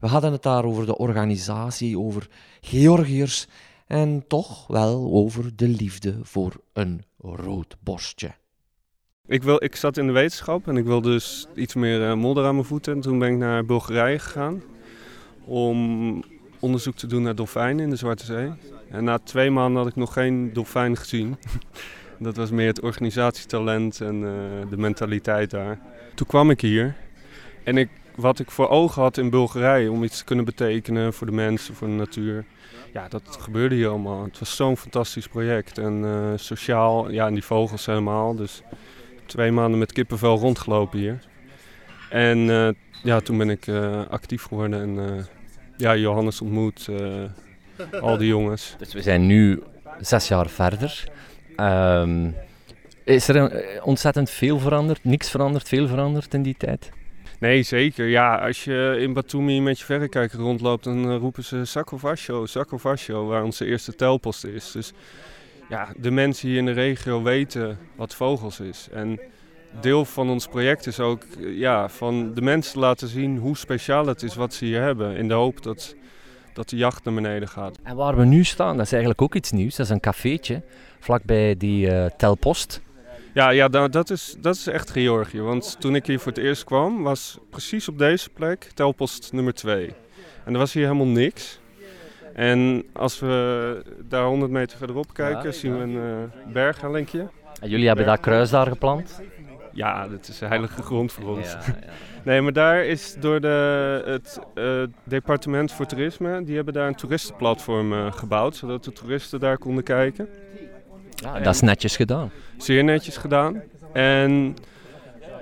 We 0.00 0.06
hadden 0.06 0.32
het 0.32 0.42
daar 0.42 0.64
over 0.64 0.86
de 0.86 0.98
organisatie, 0.98 1.98
over 1.98 2.28
Georgiërs 2.60 3.48
en 3.86 4.24
toch 4.28 4.66
wel 4.66 5.10
over 5.12 5.56
de 5.56 5.68
liefde 5.68 6.18
voor 6.22 6.60
een 6.72 7.04
rood 7.18 7.76
borstje. 7.80 8.34
Ik, 9.30 9.42
wil, 9.42 9.64
ik 9.64 9.76
zat 9.76 9.96
in 9.96 10.06
de 10.06 10.12
wetenschap 10.12 10.68
en 10.68 10.76
ik 10.76 10.84
wilde 10.84 11.10
dus 11.10 11.46
iets 11.54 11.74
meer 11.74 12.00
uh, 12.00 12.14
modder 12.14 12.44
aan 12.44 12.54
mijn 12.54 12.66
voeten. 12.66 12.94
En 12.94 13.00
toen 13.00 13.18
ben 13.18 13.32
ik 13.32 13.38
naar 13.38 13.64
Bulgarije 13.64 14.18
gegaan 14.18 14.62
om 15.44 16.22
onderzoek 16.60 16.94
te 16.94 17.06
doen 17.06 17.22
naar 17.22 17.34
dolfijnen 17.34 17.84
in 17.84 17.90
de 17.90 17.96
Zwarte 17.96 18.24
Zee. 18.24 18.52
En 18.88 19.04
na 19.04 19.18
twee 19.18 19.50
maanden 19.50 19.82
had 19.82 19.90
ik 19.90 19.96
nog 19.96 20.12
geen 20.12 20.52
dolfijn 20.52 20.96
gezien. 20.96 21.36
Dat 22.18 22.36
was 22.36 22.50
meer 22.50 22.66
het 22.66 22.80
organisatietalent 22.80 24.00
en 24.00 24.14
uh, 24.14 24.30
de 24.70 24.76
mentaliteit 24.76 25.50
daar. 25.50 25.78
Toen 26.14 26.26
kwam 26.26 26.50
ik 26.50 26.60
hier 26.60 26.96
en 27.64 27.76
ik, 27.76 27.88
wat 28.14 28.38
ik 28.38 28.50
voor 28.50 28.68
ogen 28.68 29.02
had 29.02 29.16
in 29.16 29.30
Bulgarije 29.30 29.90
om 29.90 30.04
iets 30.04 30.18
te 30.18 30.24
kunnen 30.24 30.44
betekenen 30.44 31.12
voor 31.12 31.26
de 31.26 31.32
mensen, 31.32 31.74
voor 31.74 31.88
de 31.88 31.94
natuur 31.94 32.44
ja, 32.92 33.08
dat 33.08 33.36
gebeurde 33.40 33.74
hier 33.74 33.88
allemaal. 33.88 34.24
Het 34.24 34.38
was 34.38 34.56
zo'n 34.56 34.76
fantastisch 34.76 35.28
project. 35.28 35.78
En 35.78 36.02
uh, 36.02 36.32
sociaal, 36.36 37.10
ja, 37.10 37.26
en 37.26 37.34
die 37.34 37.44
vogels 37.44 37.86
helemaal. 37.86 38.34
Dus 38.34 38.62
twee 39.30 39.52
maanden 39.52 39.78
met 39.78 39.92
kippenvel 39.92 40.38
rondgelopen 40.38 40.98
hier. 40.98 41.18
En 42.10 42.38
uh, 42.38 42.68
ja, 43.02 43.20
toen 43.20 43.38
ben 43.38 43.50
ik 43.50 43.66
uh, 43.66 44.06
actief 44.08 44.42
geworden 44.42 44.80
en 44.80 45.26
ja, 45.76 45.96
Johannes 45.96 46.40
ontmoet, 46.40 46.88
al 48.00 48.16
die 48.16 48.28
jongens. 48.28 48.74
Dus 48.78 48.92
we 48.92 49.02
zijn 49.02 49.26
nu 49.26 49.62
zes 50.00 50.28
jaar 50.28 50.48
verder. 50.48 51.04
Um, 51.56 52.34
is 53.04 53.28
er 53.28 53.62
ontzettend 53.82 54.30
veel 54.30 54.58
veranderd? 54.58 55.04
Niks 55.04 55.30
veranderd, 55.30 55.68
veel 55.68 55.88
veranderd 55.88 56.34
in 56.34 56.42
die 56.42 56.56
tijd? 56.58 56.90
Nee, 57.40 57.62
zeker. 57.62 58.06
Ja, 58.06 58.34
als 58.34 58.64
je 58.64 58.96
in 59.00 59.12
Batumi 59.12 59.60
met 59.60 59.78
je 59.78 59.84
verrekijker 59.84 60.38
rondloopt, 60.38 60.84
dan 60.84 61.16
roepen 61.16 61.44
ze 61.44 61.64
Sakovasho, 61.64 62.46
Sakovasho, 62.46 63.26
waar 63.26 63.42
onze 63.42 63.66
eerste 63.66 63.94
telpost 63.94 64.44
is. 64.44 64.70
Dus 64.70 64.92
ja, 65.70 65.88
de 65.96 66.10
mensen 66.10 66.48
hier 66.48 66.58
in 66.58 66.64
de 66.64 66.72
regio 66.72 67.22
weten 67.22 67.78
wat 67.96 68.14
vogels 68.14 68.60
is. 68.60 68.88
En 68.92 69.20
deel 69.80 70.04
van 70.04 70.30
ons 70.30 70.46
project 70.46 70.86
is 70.86 71.00
ook 71.00 71.22
ja, 71.38 71.88
van 71.88 72.34
de 72.34 72.40
mensen 72.40 72.80
laten 72.80 73.08
zien 73.08 73.38
hoe 73.38 73.56
speciaal 73.56 74.06
het 74.06 74.22
is 74.22 74.34
wat 74.34 74.54
ze 74.54 74.64
hier 74.64 74.82
hebben. 74.82 75.16
In 75.16 75.28
de 75.28 75.34
hoop 75.34 75.62
dat, 75.62 75.94
dat 76.52 76.68
de 76.68 76.76
jacht 76.76 77.04
naar 77.04 77.14
beneden 77.14 77.48
gaat. 77.48 77.78
En 77.82 77.96
waar 77.96 78.16
we 78.16 78.24
nu 78.24 78.44
staan, 78.44 78.76
dat 78.76 78.86
is 78.86 78.92
eigenlijk 78.92 79.22
ook 79.22 79.34
iets 79.34 79.50
nieuws. 79.50 79.76
Dat 79.76 79.86
is 79.86 79.92
een 79.92 80.00
cafeetje 80.00 80.62
vlakbij 80.98 81.56
die 81.56 81.86
uh, 81.86 82.06
telpost. 82.16 82.80
Ja, 83.34 83.50
ja 83.50 83.68
dat, 83.68 84.10
is, 84.10 84.36
dat 84.38 84.54
is 84.54 84.66
echt 84.66 84.90
Georgië. 84.90 85.40
Want 85.40 85.76
toen 85.80 85.94
ik 85.94 86.06
hier 86.06 86.18
voor 86.18 86.32
het 86.32 86.40
eerst 86.40 86.64
kwam, 86.64 87.02
was 87.02 87.38
precies 87.50 87.88
op 87.88 87.98
deze 87.98 88.30
plek 88.30 88.70
telpost 88.74 89.32
nummer 89.32 89.54
2. 89.54 89.94
En 90.44 90.52
er 90.52 90.58
was 90.58 90.72
hier 90.72 90.82
helemaal 90.82 91.06
niks. 91.06 91.60
En 92.34 92.84
als 92.92 93.18
we 93.18 93.82
daar 94.08 94.24
100 94.24 94.50
meter 94.50 94.78
verderop 94.78 95.14
kijken, 95.14 95.54
zien 95.54 95.76
we 95.76 95.82
een 95.82 95.94
uh, 95.94 96.52
berghellinkje. 96.52 97.28
En 97.60 97.68
jullie 97.68 97.86
hebben 97.86 98.06
daar 98.06 98.20
kruis 98.20 98.50
daar 98.50 98.66
geplant? 98.66 99.20
Ja, 99.72 100.08
dat 100.08 100.28
is 100.28 100.40
heilige 100.40 100.82
grond 100.82 101.12
voor 101.12 101.36
ons. 101.36 101.52
Ja, 101.52 101.60
ja. 101.66 101.92
nee, 102.24 102.40
maar 102.40 102.52
daar 102.52 102.84
is 102.84 103.16
door 103.20 103.40
de, 103.40 104.02
het 104.04 104.38
uh, 104.54 104.82
departement 105.04 105.72
voor 105.72 105.86
toerisme, 105.86 106.44
die 106.44 106.56
hebben 106.56 106.74
daar 106.74 106.86
een 106.86 106.94
toeristenplatform 106.94 107.92
uh, 107.92 108.12
gebouwd, 108.12 108.56
zodat 108.56 108.84
de 108.84 108.92
toeristen 108.92 109.40
daar 109.40 109.58
konden 109.58 109.84
kijken. 109.84 110.28
Ja, 111.14 111.40
dat 111.40 111.54
is 111.54 111.60
netjes 111.60 111.96
gedaan. 111.96 112.30
Zeer 112.56 112.84
netjes 112.84 113.16
gedaan. 113.16 113.62
En 113.92 114.56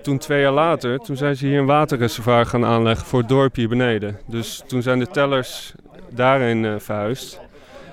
toen 0.03 0.19
twee 0.19 0.41
jaar 0.41 0.53
later, 0.53 0.99
toen 0.99 1.17
zijn 1.17 1.37
ze 1.37 1.47
hier 1.47 1.59
een 1.59 1.67
waterreservoir 1.67 2.47
gaan 2.47 2.65
aanleggen 2.65 3.07
voor 3.07 3.19
het 3.19 3.29
dorp 3.29 3.55
hier 3.55 3.69
beneden. 3.69 4.19
Dus 4.27 4.63
toen 4.67 4.83
zijn 4.83 4.99
de 4.99 5.07
tellers 5.07 5.75
daarin 6.11 6.65
uh, 6.65 6.75
verhuisd. 6.79 7.41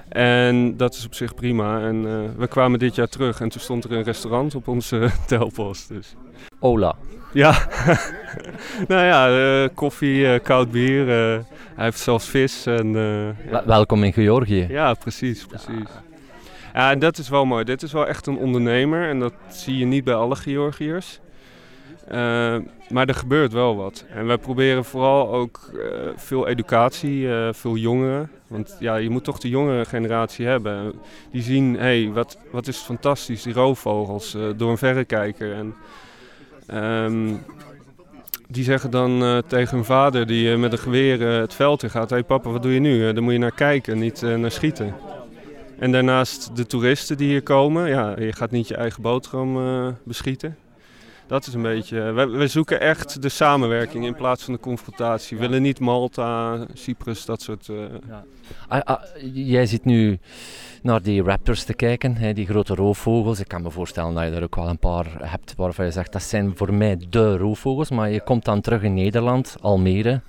En 0.10 0.77
dat 0.77 0.93
is 0.93 1.05
op 1.05 1.13
zich 1.13 1.36
prima. 1.36 1.81
En 1.81 1.95
uh, 1.95 2.19
we 2.38 2.48
kwamen 2.48 2.79
dit 2.79 2.95
jaar 2.95 3.07
terug 3.07 3.41
en 3.41 3.50
toen 3.50 3.62
stond 3.62 3.84
er 3.84 3.91
een 3.91 4.03
restaurant 4.03 4.55
op 4.55 4.67
onze 4.67 5.10
telpost. 5.27 5.88
Dus. 5.88 6.15
Ola. 6.60 6.95
Ja, 7.34 7.67
nou 8.88 9.05
ja, 9.05 9.38
uh, 9.63 9.69
koffie, 9.74 10.39
koud 10.39 10.72
bier. 10.72 11.07
hij 11.07 11.43
heeft 11.75 12.00
zelfs 12.00 12.27
vis. 12.27 12.65
En, 12.65 12.93
Welkom 13.65 14.03
in 14.03 14.13
Georgië. 14.13 14.65
Ja, 14.69 14.93
precies, 14.93 15.45
precies. 15.45 15.89
Ja, 16.74 16.91
en 16.91 17.00
dat 17.00 17.17
is 17.17 17.29
wel 17.29 17.45
mooi. 17.45 17.63
Dit 17.63 17.84
is 17.84 17.91
wel 17.91 18.07
echt 18.07 18.27
een 18.27 18.38
ondernemer 18.38 19.10
en 19.10 19.19
dat 19.19 19.34
zie 19.48 19.77
je 19.77 19.86
niet 19.86 20.03
bij 20.03 20.13
alle 20.13 20.36
Georgiërs. 20.36 21.19
Uh, 22.12 22.55
maar 22.89 23.07
er 23.07 23.15
gebeurt 23.15 23.53
wel 23.53 23.75
wat. 23.75 24.05
En 24.09 24.25
wij 24.25 24.38
proberen 24.38 24.85
vooral 24.85 25.33
ook 25.33 25.69
uh, 25.74 25.81
veel 26.15 26.47
educatie, 26.47 27.21
uh, 27.21 27.47
veel 27.51 27.75
jongeren. 27.75 28.31
Want 28.47 28.75
ja, 28.79 28.95
je 28.95 29.09
moet 29.09 29.24
toch 29.24 29.39
de 29.39 29.50
jongere 29.50 29.85
generatie 29.85 30.45
hebben. 30.45 30.93
Die 31.31 31.41
zien, 31.41 31.74
hé, 31.74 32.03
hey, 32.03 32.12
wat, 32.13 32.38
wat 32.51 32.67
is 32.67 32.77
fantastisch, 32.77 33.43
die 33.43 33.53
roofvogels, 33.53 34.38
door 34.55 34.69
een 34.69 34.77
verrekijker. 34.77 35.53
En 35.53 35.75
um, 37.03 37.43
die 38.47 38.63
zeggen 38.63 38.91
dan 38.91 39.43
tegen 39.47 39.75
hun 39.75 39.85
vader 39.85 40.27
die 40.27 40.57
met 40.57 40.71
een 40.71 40.77
geweer 40.77 41.21
het 41.21 41.53
veld 41.53 41.83
in 41.83 41.89
gaat... 41.89 42.09
Hé 42.09 42.15
hey, 42.15 42.25
papa, 42.25 42.50
wat 42.50 42.63
doe 42.63 42.74
je 42.74 42.79
nu? 42.79 43.13
daar 43.13 43.24
moet 43.24 43.33
je 43.33 43.39
naar 43.39 43.51
kijken, 43.51 44.00
niet 44.00 44.21
naar 44.21 44.51
schieten. 44.51 44.95
En 45.79 45.91
daarnaast 45.91 46.55
de 46.55 46.65
toeristen 46.65 47.17
die 47.17 47.27
hier 47.27 47.43
komen. 47.43 47.89
Ja, 47.89 48.19
je 48.19 48.33
gaat 48.33 48.51
niet 48.51 48.67
je 48.67 48.75
eigen 48.75 49.01
boterham 49.01 49.57
beschieten. 50.03 50.57
Dat 51.27 51.48
is 51.48 51.53
een 51.53 51.62
beetje. 51.62 52.12
We, 52.12 52.25
we, 52.25 52.48
zoeken 52.48 52.79
echt 52.79 53.22
de 53.22 53.29
samenwerking 53.29 54.05
in 54.05 54.15
plaats 54.15 54.44
van 54.44 54.53
de 54.53 54.60
confrontatie. 54.60 55.38
We 55.38 55.48
willen 55.48 55.62
niet 55.62 55.79
Malta, 55.79 56.58
Cyprus, 56.74 57.25
dat 57.25 57.41
soort. 57.41 57.67
Uh... 57.67 57.77
Ja. 58.08 58.24
Ah, 58.67 58.82
ah, 58.82 59.03
jij 59.34 59.65
zit 59.65 59.86
nu 59.86 60.20
naar 60.82 61.01
die 61.01 61.24
raptors 61.24 61.63
te 61.63 61.74
kijken, 61.74 62.15
hè, 62.15 62.34
die 62.34 62.46
grote 62.46 62.75
roofvogels. 62.75 63.39
Ik 63.39 63.48
kan 63.48 63.62
me 63.62 63.72
voorstellen 63.72 64.13
dat 64.13 64.24
je 64.24 64.32
er 64.32 64.44
ook 64.44 64.55
wel 64.55 64.70
een 64.70 64.79
paar 64.79 65.05
hebt 65.29 65.53
waarvan 65.55 65.86
je 65.86 65.91
zegt 65.91 66.12
dat 66.12 66.24
zijn 66.24 66.51
voor 66.55 66.74
mij 66.74 66.98
de 67.10 67.38
roofvogels. 67.38 67.89
Maar 67.89 68.10
je 68.10 68.24
komt 68.24 68.46
dan 68.46 68.62
terug 68.62 68.82
in 68.82 68.94
Nederland, 68.94 69.55
Almere. 69.62 70.22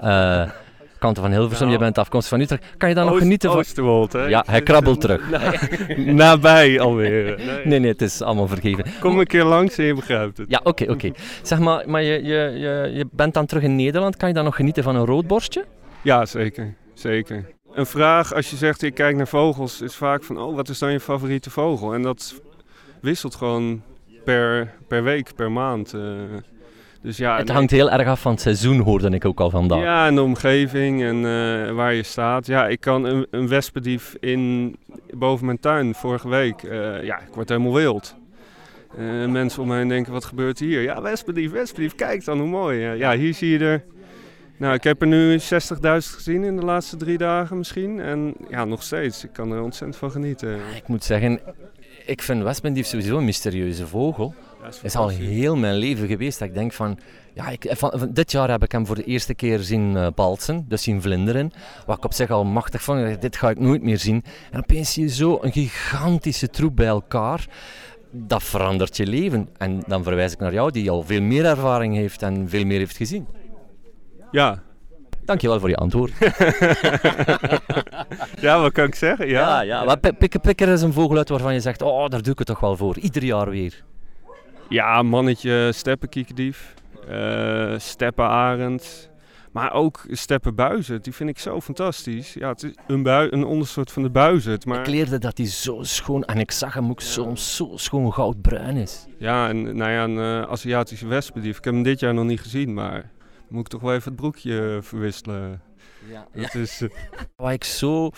uh, 0.00 0.50
kanten 1.02 1.22
van 1.22 1.32
Hilversum, 1.32 1.66
Nou. 1.66 1.78
je 1.78 1.84
bent 1.84 1.98
afkomstig 1.98 2.30
van 2.30 2.40
Utrecht. 2.40 2.64
Kan 2.76 2.88
je 2.88 2.94
dan 2.94 3.06
nog 3.06 3.18
genieten 3.18 3.50
van... 3.50 3.58
Oosterwold, 3.58 4.12
hè? 4.12 4.24
Ja, 4.26 4.44
hij 4.46 4.62
krabbelt 4.68 5.00
terug. 5.00 5.30
Nabij 5.96 6.80
alweer. 6.80 7.36
Nee. 7.36 7.60
Nee, 7.66 7.78
nee, 7.78 7.90
het 7.90 8.02
is 8.02 8.22
allemaal 8.22 8.46
vergeven. 8.48 8.84
Kom 9.00 9.18
een 9.18 9.26
keer 9.26 9.44
langs 9.44 9.78
en 9.78 9.84
je 9.84 9.94
begrijpt 9.94 10.36
het. 10.38 10.50
Ja, 10.50 10.60
oké, 10.64 10.90
oké. 10.90 11.10
Zeg 11.42 11.58
maar, 11.58 11.88
maar 11.88 12.02
je, 12.02 12.12
je, 12.24 12.52
je, 12.58 12.90
je 12.94 13.06
bent 13.12 13.34
dan 13.34 13.46
terug 13.46 13.62
in 13.62 13.76
Nederland. 13.76 14.16
Kan 14.16 14.28
je 14.28 14.34
dan 14.34 14.44
nog 14.44 14.56
genieten 14.56 14.82
van 14.82 14.96
een 14.96 15.04
roodborstje? 15.06 15.64
Ja, 16.02 16.26
zeker. 16.26 16.74
Zeker. 16.94 17.46
Een 17.72 17.86
vraag 17.86 18.34
als 18.34 18.50
je 18.50 18.56
zegt 18.56 18.82
ik 18.82 18.94
kijk 18.94 19.16
naar 19.16 19.28
vogels 19.28 19.80
is 19.80 19.94
vaak 19.96 20.24
van 20.24 20.38
oh 20.38 20.54
wat 20.54 20.68
is 20.68 20.78
dan 20.78 20.92
je 20.92 21.00
favoriete 21.00 21.50
vogel? 21.50 21.94
En 21.94 22.02
dat 22.02 22.34
wisselt 23.00 23.34
gewoon 23.34 23.82
per, 24.24 24.72
per 24.88 25.02
week, 25.02 25.30
per 25.36 25.52
maand. 25.52 25.94
eh. 25.94 26.00
Dus 27.02 27.16
ja, 27.16 27.36
het 27.36 27.48
hangt 27.48 27.70
heel 27.70 27.90
erg 27.90 28.08
af 28.08 28.20
van 28.20 28.32
het 28.32 28.40
seizoen, 28.40 28.78
hoorde 28.80 29.10
ik 29.10 29.24
ook 29.24 29.40
al 29.40 29.50
vandaag. 29.50 29.82
Ja, 29.82 30.06
en 30.06 30.14
de 30.14 30.22
omgeving 30.22 31.02
en 31.02 31.16
eh, 31.16 31.72
waar 31.72 31.94
je 31.94 32.02
staat. 32.02 32.46
Ja, 32.46 32.68
ik 32.68 32.80
kan 32.80 33.04
een, 33.04 33.26
een 33.30 33.48
wespendief 33.48 34.16
in, 34.20 34.76
boven 35.10 35.46
mijn 35.46 35.60
tuin 35.60 35.94
vorige 35.94 36.28
week. 36.28 36.62
eh, 36.62 37.04
ja, 37.04 37.18
ik 37.20 37.34
word 37.34 37.48
helemaal 37.48 37.74
wild. 37.74 38.16
Eh, 38.98 39.26
mensen 39.26 39.62
om 39.62 39.68
me 39.68 39.76
heen 39.76 39.88
denken, 39.88 40.12
wat 40.12 40.24
gebeurt 40.24 40.58
hier? 40.58 40.82
Ja, 40.82 41.02
wespendief, 41.02 41.50
wespendief, 41.50 41.94
kijk 41.94 42.24
dan 42.24 42.38
hoe 42.38 42.48
mooi. 42.48 42.78
Ja, 42.80 42.92
ja, 42.92 43.16
hier 43.16 43.34
zie 43.34 43.50
je 43.50 43.58
er... 43.58 43.84
Nou, 44.56 44.74
ik 44.74 44.84
heb 44.84 45.00
er 45.00 45.06
nu 45.06 45.38
60.000 45.38 45.46
gezien 45.84 46.44
in 46.44 46.56
de 46.56 46.64
laatste 46.64 46.96
drie 46.96 47.18
dagen 47.18 47.58
misschien. 47.58 48.00
En 48.00 48.34
ja, 48.48 48.64
nog 48.64 48.82
steeds. 48.82 49.24
Ik 49.24 49.32
kan 49.32 49.52
er 49.52 49.62
ontzettend 49.62 49.96
van 49.96 50.10
genieten. 50.10 50.54
Ik 50.74 50.88
moet 50.88 51.04
zeggen, 51.04 51.40
ik 52.06 52.22
vind 52.22 52.42
wespendief 52.42 52.86
sowieso 52.86 53.18
een 53.18 53.24
mysterieuze 53.24 53.86
vogel. 53.86 54.34
Het 54.62 54.80
is 54.82 54.94
al 54.94 55.08
heel 55.08 55.56
mijn 55.56 55.74
leven 55.74 56.06
geweest 56.06 56.38
dat 56.38 56.48
ik 56.48 56.54
denk 56.54 56.72
van... 56.72 56.98
Ja, 57.34 57.48
ik, 57.48 57.66
van, 57.76 57.92
van 57.94 58.12
dit 58.12 58.32
jaar 58.32 58.50
heb 58.50 58.62
ik 58.62 58.72
hem 58.72 58.86
voor 58.86 58.94
de 58.94 59.04
eerste 59.04 59.34
keer 59.34 59.58
zien 59.58 59.96
eh 59.96 60.06
balsen, 60.14 60.64
dus 60.68 60.82
zien 60.82 61.02
vlinderen. 61.02 61.52
Wat 61.86 61.96
ik 61.96 62.04
op 62.04 62.12
zich 62.12 62.30
al 62.30 62.44
machtig 62.44 62.82
vond. 62.82 63.20
Dit 63.20 63.36
ga 63.36 63.50
ik 63.50 63.58
nooit 63.58 63.82
meer 63.82 63.98
zien. 63.98 64.24
En 64.50 64.58
opeens 64.58 64.92
zie 64.92 65.02
je 65.02 65.08
zo 65.10 65.38
een 65.40 65.52
gigantische 65.52 66.48
troep 66.48 66.76
bij 66.76 66.86
elkaar. 66.86 67.46
Dat 68.10 68.42
verandert 68.42 68.96
je 68.96 69.06
leven. 69.06 69.48
En 69.58 69.82
dan 69.86 70.02
verwijs 70.02 70.32
ik 70.32 70.38
naar 70.38 70.52
jou, 70.52 70.70
die 70.70 70.90
al 70.90 71.02
veel 71.02 71.22
meer 71.22 71.44
ervaring 71.44 71.94
heeft 71.94 72.22
en 72.22 72.48
veel 72.48 72.64
meer 72.64 72.78
heeft 72.78 72.96
gezien. 72.96 73.26
Ja. 74.30 74.62
Dankjewel 75.24 75.60
voor 75.60 75.68
je 75.68 75.76
antwoord. 75.76 76.12
ja, 78.40 78.60
wat 78.60 78.72
kan 78.72 78.84
ik 78.84 78.94
zeggen? 78.94 79.28
Ja, 79.28 79.40
Ja, 79.40 79.60
ja. 79.60 79.84
Maar 79.84 79.98
pi- 79.98 80.12
pik, 80.12 80.40
pik 80.40 80.60
er 80.60 80.68
eens 80.68 80.82
een 80.82 80.92
vogel 80.92 81.16
uit 81.16 81.28
waarvan 81.28 81.54
je 81.54 81.60
zegt, 81.60 81.82
oh, 81.82 82.08
daar 82.08 82.22
doe 82.22 82.32
ik 82.32 82.38
het 82.38 82.46
toch 82.46 82.60
wel 82.60 82.76
voor. 82.76 82.98
Ieder 82.98 83.24
jaar 83.24 83.50
weer. 83.50 83.84
Ja, 84.72 85.02
mannetje 85.02 85.70
steppenkiekendief, 85.72 86.74
eh 87.08 87.74
steppenarend, 87.78 89.10
maar 89.50 89.72
ook 89.72 90.04
steppenbuizerd. 90.10 91.04
Die 91.04 91.12
vind 91.14 91.30
ik 91.30 91.38
zo 91.38 91.60
fantastisch. 91.60 92.34
Ja, 92.34 92.48
het 92.48 92.62
is 92.62 92.72
een, 92.86 93.02
bui, 93.02 93.28
een 93.30 93.44
ondersoort 93.44 93.92
van 93.92 94.02
de 94.02 94.10
buizerd, 94.10 94.66
maar 94.66 94.80
Ik 94.80 94.86
leerde 94.86 95.18
dat 95.18 95.36
hij 95.38 95.46
zo 95.46 95.78
schoon, 95.82 96.24
en 96.24 96.38
ik 96.38 96.50
zag 96.50 96.74
hem 96.74 96.90
ook 96.90 97.00
soms 97.00 97.56
zo 97.56 97.70
schoon 97.74 98.12
goudbruin 98.12 98.76
is. 98.76 99.06
ja, 99.18 99.48
en 99.48 99.76
nou 99.76 99.90
ja, 99.90 100.04
een 100.04 100.42
eh, 100.42 100.50
Aziatische 100.50 101.06
wespendief. 101.06 101.58
Ik 101.58 101.64
heb 101.64 101.74
hem 101.74 101.82
dit 101.82 102.00
jaar 102.00 102.14
nog 102.14 102.24
niet 102.24 102.40
gezien, 102.40 102.74
maar 102.74 103.10
moet 103.48 103.60
ik 103.60 103.68
toch 103.68 103.80
wel 103.80 103.94
even 103.94 104.12
het 104.12 104.20
broekje 104.20 104.76
eh, 104.76 104.82
verwisselen. 104.82 105.60
Ja, 106.10 106.26
Dat 106.34 106.54
is, 106.54 106.82
Wat 107.36 107.52
ik 107.52 107.64
zo 107.64 108.10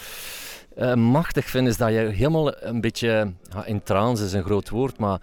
machtig 0.95 1.47
vind, 1.47 1.69
is 1.69 1.77
dat 1.77 1.89
je 1.91 1.99
helemaal 1.99 2.63
een 2.63 2.81
beetje... 2.81 3.33
Ja, 3.53 3.65
in 3.65 3.83
trance 3.83 4.25
is 4.25 4.33
een 4.33 4.45
groot 4.45 4.69
woord, 4.69 4.99
maar 4.99 5.21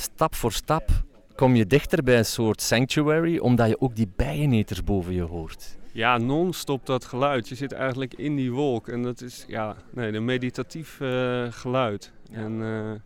stap 0.00 0.34
voor 0.34 0.52
stap 0.52 0.88
kom 1.34 1.54
je 1.56 1.66
dichter 1.66 2.02
bij 2.02 2.18
een 2.18 2.24
soort 2.24 2.60
sanctuary, 2.62 3.38
omdat 3.38 3.68
je 3.68 3.80
ook 3.80 3.96
die 3.96 4.12
bijeneters 4.16 4.84
boven 4.84 5.12
je 5.14 5.22
hoort. 5.22 5.78
ja, 5.92 6.18
non-stop 6.18 6.86
dat 6.86 7.04
geluid. 7.04 7.48
Je 7.48 7.54
zit 7.54 7.72
eigenlijk 7.72 8.14
in 8.14 8.36
die 8.36 8.52
wolk 8.52 8.88
en 8.88 9.02
dat 9.02 9.20
is 9.20 9.44
ja, 9.48 9.76
nee, 9.90 10.12
een 10.12 10.24
meditatief 10.24 11.00
eh, 11.00 11.46
geluid. 11.50 12.12
En 12.32 12.62
eh, 12.62 13.00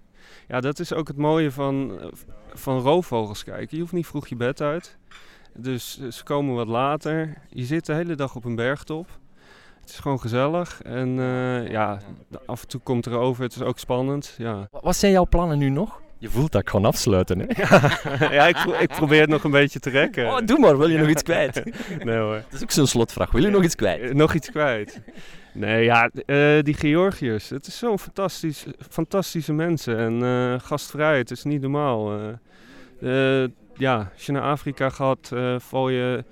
ja, 0.48 0.60
dat 0.60 0.78
is 0.78 0.92
ook 0.92 1.08
het 1.08 1.16
mooie 1.16 1.50
van, 1.50 2.00
eh, 2.00 2.06
van 2.52 2.78
roofvogels 2.78 3.44
kijken. 3.44 3.76
Je 3.76 3.80
hoeft 3.82 3.92
niet 3.94 4.06
vroeg 4.06 4.26
je 4.26 4.36
bed 4.36 4.60
uit. 4.60 4.96
Dus 5.56 6.08
ze 6.10 6.22
komen 6.24 6.54
wat 6.54 6.68
later. 6.68 7.34
Je 7.48 7.64
zit 7.64 7.86
de 7.86 7.92
hele 7.94 8.14
dag 8.14 8.34
op 8.36 8.44
een 8.44 8.54
bergtop. 8.54 9.08
Het 9.80 9.90
is 9.90 9.98
gewoon 9.98 10.20
gezellig. 10.20 10.82
En 10.82 11.08
ja, 11.70 12.00
af 12.46 12.62
en 12.62 12.68
toe 12.68 12.80
komt 12.80 13.06
er 13.06 13.18
over. 13.18 13.42
Het 13.42 13.54
is 13.54 13.62
ook 13.62 13.78
spannend. 13.78 14.34
Ja, 14.38 14.68
Wa- 14.70 14.80
Wat 14.80 14.96
zijn 14.96 15.12
jouw 15.12 15.26
plannen 15.26 15.58
nu 15.58 15.68
nog? 15.68 16.02
Je 16.24 16.30
voelt 16.30 16.52
dat 16.52 16.60
ik 16.60 16.68
gewoon 16.68 16.84
afsluiten, 16.84 17.38
hè? 17.38 17.46
ja 18.36 18.46
ik, 18.46 18.56
pro- 18.56 18.78
ik 18.78 18.88
probeer 18.88 19.20
het 19.20 19.30
nog 19.30 19.44
een 19.44 19.50
beetje 19.50 19.78
te 19.80 19.90
rekken. 19.90 20.26
Oh, 20.26 20.38
doe 20.44 20.58
maar, 20.58 20.78
wil 20.78 20.88
je 20.88 20.98
nog 20.98 21.08
iets 21.08 21.22
kwijt? 21.22 21.62
Nee 22.04 22.16
hoor. 22.16 22.34
Dat 22.34 22.52
is 22.52 22.62
ook 22.62 22.70
zo'n 22.70 22.86
slotvraag. 22.86 23.30
Wil 23.30 23.42
je 23.42 23.48
nog 23.50 23.64
iets 23.64 23.74
kwijt? 23.74 24.00
Eh, 24.02 24.10
nog 24.14 24.34
iets 24.34 24.50
kwijt. 24.50 25.00
Nee, 25.52 25.84
ja, 25.84 26.10
eh, 26.26 26.62
die 26.62 26.74
Georgiërs. 26.74 27.48
Het 27.48 27.66
is 27.66 27.78
zo'n 27.78 27.98
fantastisch, 27.98 28.64
fantastische 28.90 29.52
mensen. 29.52 29.98
En 29.98 30.22
eh 30.22 30.60
gastvrij, 30.66 31.18
het 31.18 31.30
is 31.30 31.42
niet 31.44 31.60
normaal. 31.60 32.12
ja, 33.76 34.10
als 34.14 34.26
je 34.26 34.32
naar 34.32 34.42
Afrika 34.42 34.88
gaat, 34.90 35.30
val 35.58 35.88
je 35.88 36.24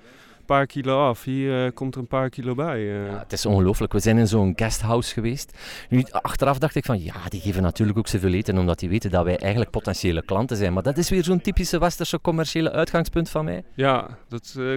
een 0.43 0.55
paar 0.55 0.65
kilo 0.65 1.07
af. 1.07 1.23
Hier 1.23 1.65
eh, 1.65 1.71
komt 1.73 1.95
er 1.95 2.01
een 2.01 2.07
paar 2.07 2.29
kilo 2.29 2.55
bij. 2.55 2.77
eh. 2.77 3.05
Ja, 3.07 3.19
het 3.19 3.33
is 3.33 3.45
ongelooflijk. 3.45 3.93
We 3.93 3.99
zijn 3.99 4.17
in 4.17 4.27
zo'n 4.27 4.53
guesthouse 4.55 5.13
geweest. 5.13 5.57
Nu, 5.89 6.03
achteraf 6.11 6.57
dacht 6.57 6.75
ik 6.75 6.85
van, 6.85 7.03
ja, 7.03 7.13
die 7.29 7.41
geven 7.41 7.61
natuurlijk 7.61 7.97
ook 7.97 8.07
zoveel 8.07 8.33
eten, 8.33 8.57
omdat 8.57 8.79
die 8.79 8.89
weten 8.89 9.11
dat 9.11 9.23
wij 9.23 9.37
eigenlijk 9.37 9.71
potentiële 9.71 10.25
klanten 10.25 10.57
zijn. 10.57 10.73
Maar 10.73 10.83
dat 10.83 10.97
is 10.97 11.09
weer 11.09 11.23
zo'n 11.23 11.41
typische 11.41 11.79
westerse 11.79 12.21
commerciële 12.21 12.71
uitgangspunt 12.71 13.29
van 13.29 13.45
mij. 13.45 13.63
Ja, 13.75 14.07
dat 14.27 14.43
is 14.43 14.55
eh, 14.55 14.73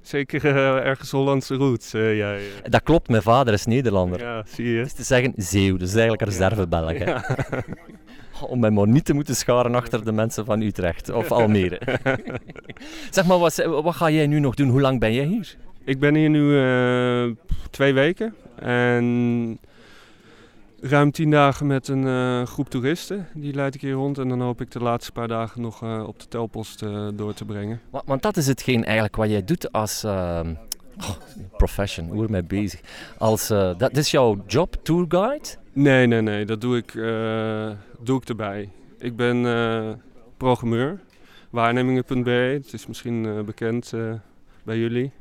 zeker 0.00 0.44
eh, 0.46 0.86
ergens 0.86 1.10
Hollandse 1.10 1.54
roots. 1.54 1.94
eh. 1.94 2.34
Dat 2.64 2.82
klopt, 2.82 3.08
mijn 3.08 3.22
vader 3.22 3.52
is 3.54 3.66
Nederlander. 3.66 4.20
Ja, 4.20 4.44
zie 4.48 4.66
je. 4.70 4.76
Dat 4.78 4.86
is 4.86 4.92
te 4.92 5.02
zeggen 5.02 5.32
Zeeuw, 5.36 5.76
dus 5.76 5.90
eigenlijk 5.92 6.22
een 6.22 6.28
reservebelg. 6.28 6.92
Ja. 6.98 7.24
Om 8.50 8.60
mij 8.60 8.70
maar 8.70 8.88
niet 8.88 9.04
te 9.04 9.14
moeten 9.14 9.36
scharen 9.36 9.74
achter 9.74 10.04
de 10.04 10.12
mensen 10.12 10.44
van 10.44 10.60
Utrecht 10.60 11.10
of 11.10 11.32
Almere. 11.32 11.80
zeg 13.10 13.26
maar, 13.26 13.38
wat, 13.38 13.56
wat 13.64 13.94
ga 13.94 14.10
jij 14.10 14.26
nu 14.26 14.40
nog 14.40 14.54
doen? 14.54 14.68
Hoe 14.68 14.80
lang 14.80 15.00
ben 15.00 15.12
jij 15.12 15.24
hier? 15.24 15.56
Ik 15.84 15.98
ben 15.98 16.14
hier 16.14 16.30
nu 16.30 16.58
eh, 16.58 17.36
twee 17.70 17.94
weken 17.94 18.34
en 18.58 19.58
ruim 20.80 21.10
tien 21.10 21.30
dagen 21.30 21.66
met 21.66 21.88
een 21.88 22.06
eh, 22.06 22.46
groep 22.46 22.70
toeristen. 22.70 23.28
Die 23.34 23.54
leid 23.54 23.74
ik 23.74 23.80
hier 23.80 23.92
rond 23.92 24.18
en 24.18 24.28
dan 24.28 24.40
hoop 24.40 24.60
ik 24.60 24.70
de 24.70 24.82
laatste 24.82 25.12
paar 25.12 25.28
dagen 25.28 25.60
nog 25.60 25.82
eh, 25.82 26.04
op 26.06 26.20
de 26.20 26.28
telpost 26.28 26.84
door 27.14 27.34
te 27.34 27.44
brengen. 27.44 27.80
Want, 27.90 28.06
want 28.06 28.22
dat 28.22 28.36
is 28.36 28.46
hetgeen 28.46 28.84
eigenlijk 28.84 29.16
wat 29.16 29.30
jij 29.30 29.44
doet 29.44 29.72
als 29.72 30.04
ehm, 30.04 30.54
oh, 31.00 31.10
profession, 31.56 32.08
hoe 32.08 32.24
ermee 32.24 32.42
bezig. 32.44 32.80
Als, 33.18 33.50
eh, 33.50 33.70
dat 33.78 33.96
is 33.96 34.10
jouw 34.10 34.42
job, 34.46 34.76
tourguide? 34.82 35.44
Nee, 35.72 36.06
nee, 36.06 36.20
nee, 36.20 36.44
dat 36.44 36.60
doe 36.60 36.76
ik, 36.76 36.94
eh, 36.94 37.70
doe 38.00 38.20
ik 38.22 38.28
erbij. 38.28 38.68
Ik 38.98 39.16
ben 39.16 39.46
eh, 39.46 39.88
programmeur, 40.36 41.00
waarnemingen.be. 41.50 42.30
Het 42.30 42.72
is 42.72 42.86
misschien 42.86 43.44
bekend 43.44 43.92
bij 44.62 44.78
jullie. 44.78 45.12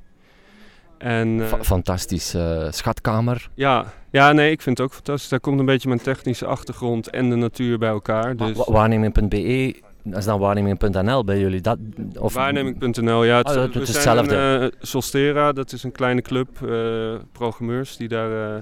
En, 0.98 1.42
Fa- 1.48 1.64
Fantastisch. 1.64 2.34
eh, 2.34 2.72
schatkamer. 2.72 3.50
ja, 3.54 3.86
ja, 4.12 4.32
nee, 4.32 4.52
ik 4.52 4.62
vind 4.62 4.78
het 4.78 4.88
ook 4.88 4.94
fantastisch. 4.94 5.30
Daar 5.30 5.40
komt 5.40 5.60
een 5.60 5.66
beetje 5.66 5.88
mijn 5.88 6.02
technische 6.02 6.46
achtergrond 6.46 7.10
en 7.10 7.30
de 7.30 7.36
natuur 7.36 7.78
bij 7.78 7.90
elkaar. 7.90 8.36
Dus... 8.36 8.58
Wa- 8.58 8.72
Waarneming.be, 8.72 9.76
dat 10.06 10.20
is 10.20 10.26
dan 10.26 10.40
waarneming.nl 10.40 11.24
bij 11.24 11.40
jullie. 11.40 11.62
Dat, 11.62 11.78
of, 12.20 12.34
Waarneming.nl, 12.34 13.24
ja. 13.24 13.38
Het, 13.38 13.48
Oh, 13.48 13.54
dat- 13.54 13.74
we 13.74 13.80
het 13.80 13.88
is 13.90 14.02
zijn 14.02 14.18
hetzelfde. 14.18 14.36
een, 14.36 14.72
eh, 14.72 14.78
Solstera, 14.82 15.52
dat 15.52 15.72
is 15.72 15.84
een 15.84 15.92
kleine 15.92 16.22
club 16.22 16.48
eh, 16.62 17.16
programmeurs 17.32 17.98
die 17.98 18.08
daar 18.08 18.56
eh, 18.56 18.62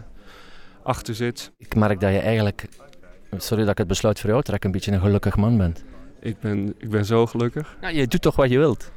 achter 0.84 1.16
zit. 1.16 1.52
Ik 1.58 1.76
merk 1.76 2.00
dat 2.00 2.12
je 2.12 2.20
eigenlijk, 2.20 2.68
sorry 3.38 3.62
dat 3.64 3.72
ik 3.72 3.78
het 3.78 3.88
besluit 3.88 4.20
voor 4.20 4.30
jou 4.30 4.42
trek, 4.44 4.64
een 4.64 4.72
beetje 4.72 4.92
een 4.92 5.00
gelukkig 5.02 5.36
man 5.36 5.58
bent. 5.58 5.84
Ik 6.20 6.40
ben, 6.40 6.74
ik 6.78 6.90
ben 6.90 7.06
zo 7.06 7.26
gelukkig. 7.26 7.78
Ja, 7.82 7.88
je 7.90 8.08
doet 8.08 8.22
toch 8.22 8.36
wat 8.36 8.50
je 8.50 8.58
wilt? 8.58 8.92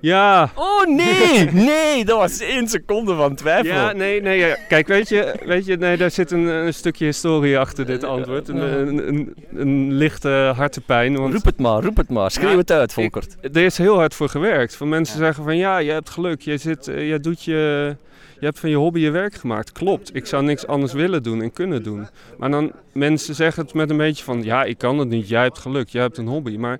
Ja, 0.00 0.50
Oh 0.54 0.86
nee, 0.86 1.50
nee, 1.70 2.04
dat 2.04 2.18
was 2.18 2.40
één 2.40 2.68
seconde 2.68 3.14
van 3.14 3.34
twijfel. 3.34 3.74
ja, 3.74 3.92
nee, 3.92 4.20
nee. 4.22 4.38
ja. 4.38 4.56
Kijk, 4.68 4.86
weet 4.86 5.08
je, 5.08 5.34
weet 5.44 5.66
je 5.66 5.76
nee, 5.76 5.96
daar 5.96 6.10
zit 6.10 6.30
een, 6.30 6.46
een 6.46 6.74
stukje 6.74 7.04
historie 7.04 7.58
achter 7.58 7.86
dit 7.86 8.04
antwoord. 8.04 8.48
Een, 8.48 8.56
een, 8.56 9.08
een, 9.08 9.34
een 9.54 9.92
lichte 9.92 10.52
hartepijn. 10.56 11.16
Want 11.16 11.32
Roep 11.34 11.44
het 11.44 11.58
maar, 11.58 11.82
roep 11.82 11.96
het 11.96 12.08
maar. 12.08 12.30
Schreeuw 12.30 12.58
het 12.58 12.72
uit, 12.72 12.92
Volkert. 12.92 13.36
er 13.40 13.56
is 13.64 13.78
heel 13.78 13.96
hard 13.96 14.14
voor 14.14 14.28
gewerkt. 14.28 14.76
Van 14.76 14.88
mensen 14.88 15.18
zeggen 15.18 15.44
van 15.44 15.56
ja, 15.56 15.78
je 15.78 15.90
hebt 15.90 16.10
geluk. 16.10 16.40
Je, 16.40 16.56
zit, 16.56 16.88
eh, 16.88 17.08
je, 17.08 17.20
doet 17.20 17.44
je, 17.44 17.96
je 18.38 18.44
hebt 18.44 18.58
van 18.58 18.70
je 18.70 18.76
hobby 18.76 19.00
je 19.00 19.10
werk 19.10 19.34
gemaakt. 19.34 19.72
Klopt, 19.72 20.14
ik 20.14 20.26
zou 20.26 20.44
niks 20.44 20.66
anders 20.66 20.92
willen 20.92 21.22
doen 21.22 21.42
en 21.42 21.52
kunnen 21.52 21.82
doen. 21.82 22.06
Maar 22.38 22.50
dan 22.50 22.72
mensen 22.92 23.34
zeggen 23.34 23.62
het 23.64 23.74
met 23.74 23.90
een 23.90 23.96
beetje 23.96 24.24
van 24.24 24.42
ja, 24.42 24.64
ik 24.64 24.78
kan 24.78 24.98
het 24.98 25.08
niet. 25.08 25.28
Jij 25.28 25.42
hebt 25.42 25.58
geluk, 25.58 25.88
jij 25.88 26.02
hebt 26.02 26.18
een 26.18 26.26
hobby. 26.26 26.56
Maar 26.56 26.78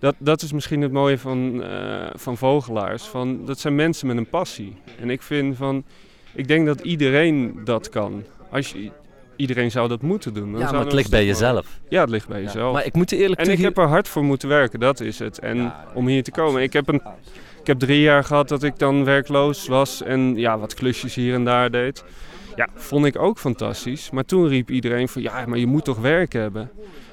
dat, 0.00 0.14
dat 0.18 0.42
is 0.42 0.52
misschien 0.52 0.80
het 0.80 0.92
mooie 0.92 1.18
van, 1.18 1.62
eh, 1.62 2.06
van 2.14 2.36
vogelaars. 2.36 3.02
Van, 3.02 3.44
dat 3.46 3.58
zijn 3.58 3.74
mensen 3.74 4.06
met 4.06 4.16
een 4.16 4.28
passie. 4.28 4.76
En 5.00 5.10
ik 5.10 5.22
vind 5.22 5.56
van, 5.56 5.84
ik 6.34 6.48
denk 6.48 6.66
dat 6.66 6.80
iedereen 6.80 7.60
dat 7.64 7.88
kan. 7.88 8.22
Als 8.50 8.72
je, 8.72 8.90
iedereen 9.36 9.70
zou 9.70 9.88
dat 9.88 10.02
moeten 10.02 10.34
doen. 10.34 10.52
Dan 10.52 10.60
ja, 10.60 10.70
maar 10.72 10.84
het 10.84 10.92
ligt 10.92 11.10
bij 11.10 11.26
jezelf. 11.26 11.80
Ja, 11.88 12.00
het 12.00 12.10
ligt 12.10 12.28
bij 12.28 12.38
Ja. 12.38 12.44
jezelf. 12.44 12.72
Maar 12.72 12.86
ik 12.86 12.94
moet 12.94 13.12
eerlijk 13.12 13.40
En 13.40 13.50
ik 13.50 13.58
heb 13.58 13.78
er 13.78 13.86
hard 13.88 14.08
voor 14.08 14.24
moeten 14.24 14.48
werken, 14.48 14.80
dat 14.80 15.00
is 15.00 15.18
het. 15.18 15.38
En 15.38 15.72
om 15.94 16.06
hier 16.06 16.22
te 16.22 16.30
komen. 16.30 16.62
Ik 16.62 16.72
heb 16.72 16.88
een 16.88 17.02
Ik 17.60 17.66
heb 17.66 17.78
drie 17.78 18.00
jaar 18.00 18.24
gehad 18.24 18.48
dat 18.48 18.62
ik 18.62 18.78
dan 18.78 19.04
werkloos 19.04 19.66
was 19.66 20.02
en 20.02 20.36
ja, 20.36 20.58
wat 20.58 20.74
klusjes 20.74 21.14
hier 21.14 21.34
en 21.34 21.44
daar 21.44 21.70
deed. 21.70 22.04
Ja, 22.56 22.68
vond 22.74 23.04
ik 23.06 23.18
ook 23.18 23.38
fantastisch. 23.38 24.10
Maar 24.10 24.24
toen 24.24 24.48
riep 24.48 24.70
iedereen 24.70 25.08
van 25.08 25.22
ja, 25.22 25.46
maar 25.46 25.58
je 25.58 25.66
moet 25.66 25.84
toch 25.84 25.98
werk 25.98 26.32
hebben. 26.32 26.70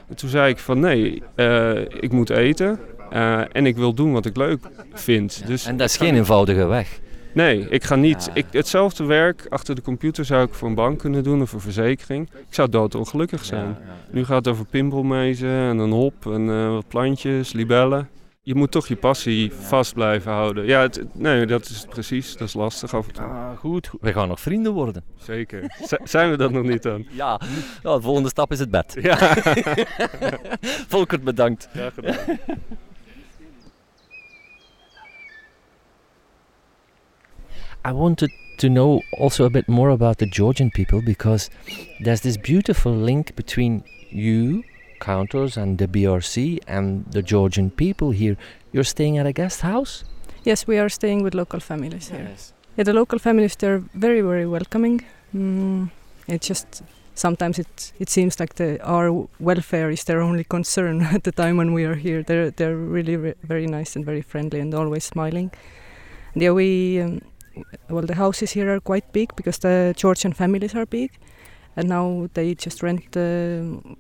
En 0.08 0.16
toen 0.16 0.30
zei 0.30 0.52
ik 0.52 0.58
van 0.58 0.80
nee, 0.80 1.24
uh, 1.36 1.80
ik 1.80 2.12
moet 2.12 2.30
eten 2.30 2.80
uh, 3.14 3.56
en 3.56 3.66
ik 3.66 3.76
wil 3.76 3.94
doen 3.94 4.12
wat 4.12 4.26
ik 4.26 4.38
leuk 4.38 4.60
vind. 4.94 5.38
Ja, 5.42 5.48
dus 5.48 5.66
en 5.66 5.78
dat 5.78 5.90
is 5.90 5.98
geen 5.98 6.16
eenvoudige 6.16 6.66
weg. 6.66 7.00
Nee, 7.34 7.70
ik 7.70 7.84
ga 7.84 7.96
niet. 7.96 8.26
Ja. 8.26 8.32
Ik, 8.34 8.46
hetzelfde 8.52 9.04
werk 9.04 9.46
achter 9.50 9.76
de 9.76 9.82
computer 9.82 10.26
zou 10.26 10.48
ik 10.48 10.54
voor 10.54 10.68
een 10.68 10.76
bank 10.76 11.00
kunnen 11.00 11.24
doen 11.24 11.42
of 11.42 11.50
voor 11.50 11.62
verzekering. 11.62 12.30
Ik 12.34 12.54
zou 12.54 12.70
doodongelukkig 12.70 13.46
zijn. 13.46 13.78
Nu 14.12 14.26
gaat 14.26 14.46
het 14.46 14.48
over 14.48 14.66
pimpelmezen 14.66 15.50
en 15.50 15.78
een 15.78 15.92
hop 15.92 16.26
en 16.26 16.42
uh, 16.42 16.70
wat 16.70 16.88
plantjes, 16.88 17.54
libellen. 17.54 18.10
Je 18.48 18.56
moet 18.56 18.72
toch 18.72 18.88
je 18.88 18.96
passie 18.96 19.52
vast 19.54 19.94
blijven 19.94 20.32
houden. 20.32 20.66
Ja, 20.66 20.82
het, 20.82 21.06
nee, 21.14 21.46
dat 21.46 21.70
is 21.70 21.86
precies. 21.90 22.38
Dat 22.38 22.48
is 22.48 22.54
lastig 22.54 22.94
af 22.94 23.08
en 23.08 23.14
toe. 23.14 23.24
Ah, 23.24 23.58
goed, 23.58 23.92
we 24.02 24.14
gaan 24.14 24.28
nog 24.28 24.40
vrienden 24.40 24.74
worden. 24.74 25.04
Zeker. 25.18 25.76
Z 25.82 25.94
zijn 26.04 26.30
we 26.30 26.38
dat 26.38 26.52
nog 26.52 26.64
niet 26.64 26.84
dan? 26.84 27.06
Ja, 27.10 27.42
ja 27.84 27.96
de 27.96 28.02
volgende 28.02 28.30
stap 28.30 28.52
is 28.52 28.60
het 28.60 28.72
bed. 28.72 28.98
Ja. 29.02 29.18
Volkert, 30.88 31.24
bedankt. 31.24 31.70
Ja, 31.74 31.90
gedaan. 31.90 32.16
I 37.88 37.92
wanted 37.92 38.32
to 38.56 38.68
know 38.68 39.02
also 39.10 39.46
a 39.46 39.50
bit 39.50 39.68
more 39.68 39.92
about 39.92 40.18
the 40.18 40.28
Georgian 40.30 40.70
people 40.70 41.04
because 41.04 41.50
there's 42.04 42.22
this 42.22 42.38
beautiful 42.40 42.96
link 42.96 43.34
between 43.36 43.84
you, 44.10 44.66
counters, 45.00 45.58
and 45.58 45.78
the 45.78 45.88
BRC 45.88 46.60
and 46.68 47.06
the 47.12 47.22
Georgian 47.22 47.70
people 47.70 48.12
here. 48.12 48.38
You're 48.72 48.84
staying 48.84 49.18
at 49.18 49.26
a 49.26 49.34
guest 49.34 49.62
house? 49.62 50.04
Yes, 50.44 50.68
we 50.68 50.78
are 50.80 50.90
staying 50.90 51.24
with 51.24 51.34
local 51.34 51.60
families 51.60 52.10
here. 52.10 52.30
Yeah, 52.78 52.84
the 52.84 52.94
local 52.94 53.20
families 53.20 53.56
they're 53.56 53.84
very 53.94 54.22
very 54.22 54.46
welcoming. 54.46 55.04
Mm, 55.36 55.90
it 56.28 56.42
just 56.42 56.84
sometimes 57.16 57.60
it 57.60 57.94
it 58.00 58.10
seems 58.10 58.40
like 58.40 58.54
the 58.56 58.80
our 58.84 59.28
welfare 59.40 59.90
is 59.90 60.04
their 60.04 60.22
only 60.22 60.44
concern 60.44 61.02
at 61.16 61.24
the 61.24 61.32
time 61.32 61.58
when 61.58 61.74
we 61.74 61.86
are 61.86 61.96
here. 61.96 62.24
They're 62.24 62.52
they're 62.52 62.78
really 62.78 63.18
re- 63.18 63.34
very 63.44 63.68
nice 63.68 63.96
and 63.96 64.06
very 64.06 64.22
friendly 64.22 64.60
and 64.60 64.74
always 64.74 65.04
smiling. 65.04 65.52
And 66.34 66.44
yeah, 66.44 66.52
we 66.52 67.02
um, 67.02 67.22
well 67.90 68.06
the 68.06 68.16
houses 68.16 68.52
here 68.52 68.74
are 68.74 68.80
quite 68.80 69.12
big 69.12 69.36
because 69.36 69.60
the 69.60 69.94
Georgian 69.98 70.34
families 70.34 70.76
are 70.76 70.86
big, 70.86 71.12
and 71.78 71.88
now 71.88 72.28
they 72.34 72.56
just 72.56 72.84
rent 72.84 73.14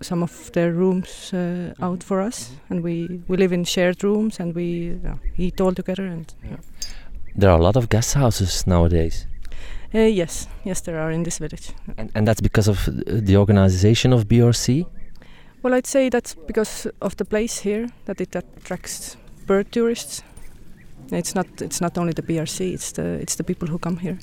some 0.01 0.23
of 0.23 0.51
their 0.51 0.73
rooms 0.73 1.31
uh, 1.33 1.73
out 1.79 2.03
for 2.03 2.19
us, 2.19 2.51
and 2.69 2.83
we 2.83 3.21
we 3.27 3.37
live 3.37 3.53
in 3.53 3.63
shared 3.63 4.03
rooms 4.03 4.39
and 4.39 4.55
we 4.55 4.99
uh, 5.05 5.15
eat 5.37 5.61
all 5.61 5.73
together 5.73 6.05
and. 6.05 6.33
Yeah. 6.43 6.57
There 7.39 7.51
are 7.51 7.59
a 7.59 7.63
lot 7.63 7.75
of 7.75 7.87
guest 7.87 8.15
houses 8.15 8.65
nowadays. 8.65 9.27
Uh, 9.93 9.99
yes, 9.99 10.47
yes, 10.65 10.81
there 10.81 10.99
are 10.99 11.11
in 11.11 11.23
this 11.23 11.37
village. 11.37 11.71
And, 11.97 12.11
and 12.15 12.27
that's 12.27 12.41
because 12.41 12.67
of 12.67 12.89
the 13.05 13.37
organization 13.37 14.11
of 14.11 14.27
BRC? 14.27 14.85
Well, 15.61 15.75
I'd 15.75 15.85
say 15.85 16.09
that's 16.09 16.33
because 16.33 16.87
of 16.99 17.15
the 17.17 17.25
place 17.25 17.59
here 17.59 17.87
that 18.05 18.19
it 18.19 18.35
attracts 18.35 19.17
bird 19.45 19.71
tourists. 19.71 20.23
It's 21.11 21.35
not 21.35 21.47
it's 21.61 21.79
not 21.79 21.97
only 21.97 22.13
the 22.13 22.23
BRC; 22.23 22.73
it's 22.73 22.91
the 22.91 23.19
it's 23.21 23.35
the 23.35 23.43
people 23.43 23.67
who 23.67 23.77
come 23.77 23.97
here. 23.97 24.17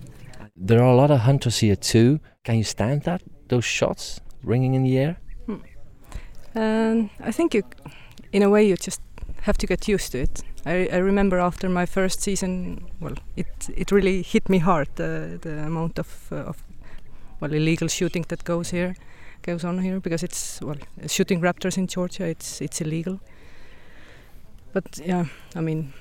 There 0.56 0.82
are 0.82 0.92
a 0.92 0.96
lot 0.96 1.10
of 1.10 1.20
hunters 1.20 1.58
here 1.58 1.76
too. 1.76 2.18
Can 2.42 2.56
you 2.56 2.64
stand 2.64 3.02
that? 3.02 3.22
Those 3.48 3.64
shots 3.64 4.20
ringing 4.42 4.74
in 4.74 4.82
the 4.84 4.98
air? 4.98 5.16
Hmm. 5.46 5.56
And 6.54 7.10
I 7.20 7.32
think 7.32 7.54
you, 7.54 7.62
in 8.32 8.42
a 8.42 8.50
way, 8.50 8.66
you 8.66 8.76
just 8.76 9.00
have 9.42 9.58
to 9.58 9.66
get 9.66 9.88
used 9.88 10.12
to 10.12 10.18
it. 10.18 10.42
I, 10.66 10.88
I 10.92 10.96
remember 10.96 11.38
after 11.38 11.68
my 11.68 11.86
first 11.86 12.20
season, 12.22 12.86
well, 13.00 13.14
it 13.36 13.68
it 13.76 13.92
really 13.92 14.22
hit 14.22 14.48
me 14.48 14.58
hard 14.58 14.88
the 14.94 15.38
the 15.40 15.66
amount 15.66 15.98
of 15.98 16.28
uh, 16.32 16.36
of 16.36 16.62
well 17.40 17.52
illegal 17.52 17.88
shooting 17.88 18.24
that 18.28 18.44
goes 18.44 18.70
here, 18.70 18.94
goes 19.42 19.64
on 19.64 19.78
here 19.78 20.00
because 20.00 20.22
it's 20.22 20.60
well 20.62 20.78
shooting 21.06 21.42
raptors 21.42 21.76
in 21.76 21.86
Georgia 21.86 22.24
it's 22.24 22.60
it's 22.60 22.80
illegal. 22.80 23.20
But 24.72 25.00
yeah, 25.04 25.26
I 25.54 25.60
mean, 25.60 25.92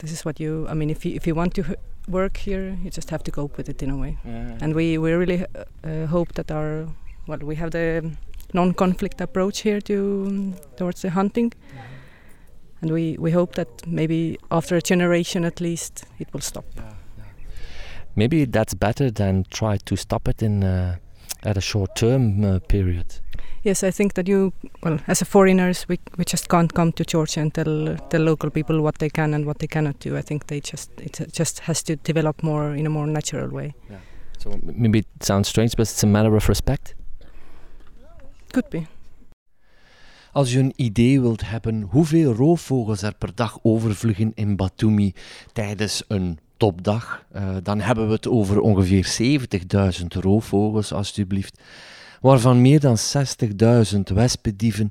this 0.00 0.12
is 0.12 0.24
what 0.24 0.40
you. 0.40 0.66
I 0.68 0.74
mean, 0.74 0.90
if 0.90 1.04
you 1.04 1.14
if 1.16 1.26
you 1.26 1.34
want 1.34 1.54
to 1.54 1.76
work 2.08 2.36
here, 2.36 2.76
you 2.82 2.90
just 2.90 3.10
have 3.10 3.22
to 3.24 3.30
cope 3.30 3.56
with 3.56 3.68
it 3.68 3.82
in 3.82 3.90
a 3.90 3.96
way. 3.96 4.18
Yeah. 4.24 4.58
And 4.60 4.74
we 4.74 4.98
we 4.98 5.12
really 5.12 5.44
uh, 5.44 5.64
uh, 5.84 6.06
hope 6.06 6.32
that 6.34 6.50
our 6.50 6.88
well 7.26 7.38
we 7.38 7.56
have 7.56 7.70
the 7.70 8.10
non-conflict 8.52 9.20
approach 9.20 9.62
here 9.62 9.80
to 9.80 10.54
towards 10.76 11.02
the 11.02 11.10
hunting 11.10 11.52
and 12.80 12.90
we, 12.90 13.16
we 13.18 13.30
hope 13.30 13.54
that 13.54 13.68
maybe 13.86 14.38
after 14.50 14.76
a 14.76 14.80
generation 14.80 15.44
at 15.44 15.60
least 15.60 16.04
it 16.18 16.32
will 16.32 16.40
stop. 16.40 16.64
Maybe 18.14 18.44
that's 18.46 18.74
better 18.74 19.10
than 19.10 19.44
try 19.50 19.76
to 19.76 19.96
stop 19.96 20.28
it 20.28 20.42
in 20.42 20.64
uh, 20.64 20.96
at 21.42 21.56
a 21.56 21.60
short-term 21.60 22.44
uh, 22.44 22.58
period. 22.60 23.20
Yes, 23.66 23.82
I 23.82 23.90
think 23.90 24.14
that 24.14 24.28
you, 24.28 24.52
well, 24.84 25.00
as 25.08 25.22
a 25.22 25.24
foreigners, 25.24 25.88
we, 25.88 25.98
we 26.16 26.24
just 26.24 26.48
can't 26.48 26.72
come 26.72 26.92
to 26.92 27.04
Georgia 27.04 27.40
and 27.40 27.52
tell 27.52 27.96
tell 28.10 28.20
local 28.20 28.48
people 28.50 28.80
what 28.80 28.98
they 28.98 29.08
can 29.08 29.34
and 29.34 29.44
what 29.44 29.58
they 29.58 29.66
cannot 29.66 29.98
do. 29.98 30.16
I 30.16 30.22
think 30.22 30.46
they 30.46 30.60
just 30.60 30.90
it 31.00 31.20
just 31.32 31.58
has 31.58 31.82
to 31.82 31.96
develop 31.96 32.42
more 32.42 32.76
in 32.76 32.86
a 32.86 32.90
more 32.90 33.08
natural 33.08 33.48
way. 33.50 33.74
Yeah. 33.90 33.98
So 34.38 34.60
maybe 34.62 34.98
it 34.98 35.06
sounds 35.24 35.48
strange, 35.48 35.74
but 35.76 35.88
it's 35.88 36.04
a 36.04 36.06
matter 36.06 36.36
of 36.36 36.48
respect. 36.48 36.94
Could 38.52 38.68
be. 38.70 38.86
Als 40.32 40.52
je 40.52 40.58
een 40.58 40.72
idee 40.76 41.20
wilt 41.20 41.48
hebben 41.48 41.82
hoeveel 41.82 42.32
roofvogels 42.32 43.02
er 43.02 43.14
per 43.14 43.34
dag 43.34 43.58
overvliegen 43.62 44.32
in 44.34 44.56
Batumi 44.56 45.12
tijdens 45.52 46.04
een 46.08 46.38
topdag, 46.56 47.24
uh, 47.36 47.56
dan 47.62 47.80
hebben 47.80 48.06
we 48.06 48.12
het 48.12 48.28
over 48.28 48.60
ongeveer 48.60 49.06
70.000 50.00 50.06
roofvogels, 50.06 50.92
alstublieft. 50.92 51.60
Waarvan 52.20 52.60
meer 52.60 52.80
dan 52.80 52.96
60.000 53.94 54.00
wespendieven, 54.14 54.90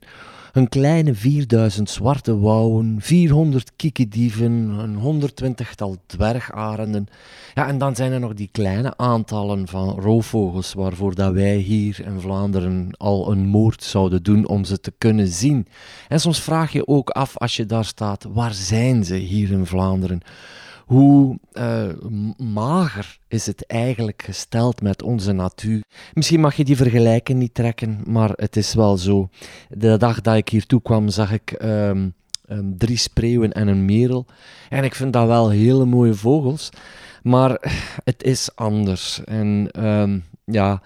een 0.56 0.70
kleine 0.70 1.16
4000 1.16 1.90
zwarte 1.90 2.40
wouwen, 2.40 2.98
400 3.00 3.72
kiekendieven, 3.76 4.52
een 4.52 5.22
120-tal 5.22 5.98
dwergarenden. 6.06 7.08
Ja, 7.54 7.68
en 7.68 7.78
dan 7.78 7.96
zijn 7.96 8.12
er 8.12 8.20
nog 8.20 8.34
die 8.34 8.50
kleine 8.52 8.98
aantallen 8.98 9.68
van 9.68 9.90
roofvogels 9.90 10.74
waarvoor 10.74 11.16
dat 11.16 11.34
wij 11.34 11.56
hier 11.56 12.06
in 12.06 12.20
Vlaanderen 12.20 12.90
al 12.98 13.32
een 13.32 13.46
moord 13.46 13.84
zouden 13.84 14.24
doen 14.24 14.48
om 14.48 14.64
ze 14.66 14.80
te 14.80 14.94
kunnen 14.98 15.28
zien. 15.28 15.68
En 16.08 16.20
soms 16.20 16.42
vraag 16.42 16.72
je 16.72 16.88
ook 16.88 17.10
af 17.10 17.38
als 17.38 17.56
je 17.56 17.66
daar 17.66 17.86
staat, 17.86 18.26
waar 18.30 18.54
zijn 18.54 19.04
ze 19.04 19.16
hier 19.16 19.52
in 19.52 19.66
Vlaanderen? 19.66 20.22
Hoe 20.86 21.40
uh, 21.54 21.84
mager 22.38 23.18
is 23.28 23.46
het 23.46 23.66
eigenlijk 23.66 24.24
gesteld 24.26 24.82
met 24.82 25.04
onze 25.04 25.32
natuur? 25.32 25.84
Misschien 26.14 26.40
mag 26.40 26.56
je 26.56 26.64
die 26.64 26.76
vergelijking 26.76 27.40
niet 27.40 27.54
trekken, 27.54 28.02
maar 28.08 28.32
het 28.36 28.56
is 28.56 28.74
wel 28.74 28.98
zo. 28.98 29.30
De 29.70 29.98
dag 29.98 30.22
dat 30.22 30.36
ik 30.36 30.50
hier 30.50 30.66
toe 30.66 30.82
kwam, 30.82 31.10
zag 31.10 31.32
ik 31.32 31.56
um, 31.62 32.14
um, 32.50 32.78
drie 32.78 32.98
spreeuwen 32.98 33.52
en 33.52 33.68
een 33.68 33.86
merel. 33.86 34.26
En 34.70 34.84
ik 34.84 34.96
vind 34.96 35.14
dat 35.14 35.28
wel 35.28 35.50
hele 35.50 35.86
mooie 35.86 36.14
vogels. 36.14 36.70
Maar 37.24 37.58
het 38.04 38.24
is 38.24 38.50
anders. 38.56 39.24
En 39.24 39.70
um, 39.86 40.24
ja, 40.44 40.82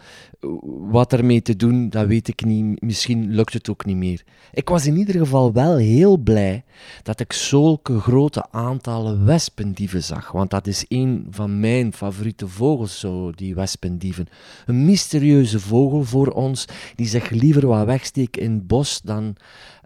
wat 0.89 1.13
ermee 1.13 1.41
te 1.41 1.56
doen, 1.56 1.89
dat 1.89 2.08
weet 2.08 2.28
ik 2.28 2.45
niet. 2.45 2.82
Misschien 2.82 3.32
lukt 3.32 3.54
het 3.54 3.69
ook 3.69 3.86
niet 3.86 3.95
meer. 3.95 4.23
Ik 4.54 4.69
was 4.69 4.86
in 4.86 4.97
ieder 4.97 5.15
geval 5.15 5.54
wel 5.54 5.78
heel 5.78 6.17
blij 6.17 6.63
dat 7.04 7.19
ik 7.19 7.34
zulke 7.34 7.99
grote 7.99 8.45
aantallen 8.52 9.25
wespendieven 9.25 10.04
zag. 10.04 10.32
Want 10.32 10.49
dat 10.49 10.67
is 10.67 10.86
een 10.88 11.28
van 11.30 11.60
mijn 11.60 11.93
favoriete 11.93 12.47
vogels, 12.47 12.99
zo, 12.99 13.32
die 13.32 13.56
wespendieven. 13.56 14.28
Een 14.65 14.86
mysterieuze 14.86 15.60
vogel 15.60 16.04
voor 16.04 16.28
ons, 16.28 16.65
die 16.95 17.08
zich 17.08 17.30
liever 17.30 17.67
wat 17.67 17.86
wegsteekt 17.86 18.38
in 18.38 18.52
het 18.52 18.67
bos 18.67 19.02
dan 19.02 19.36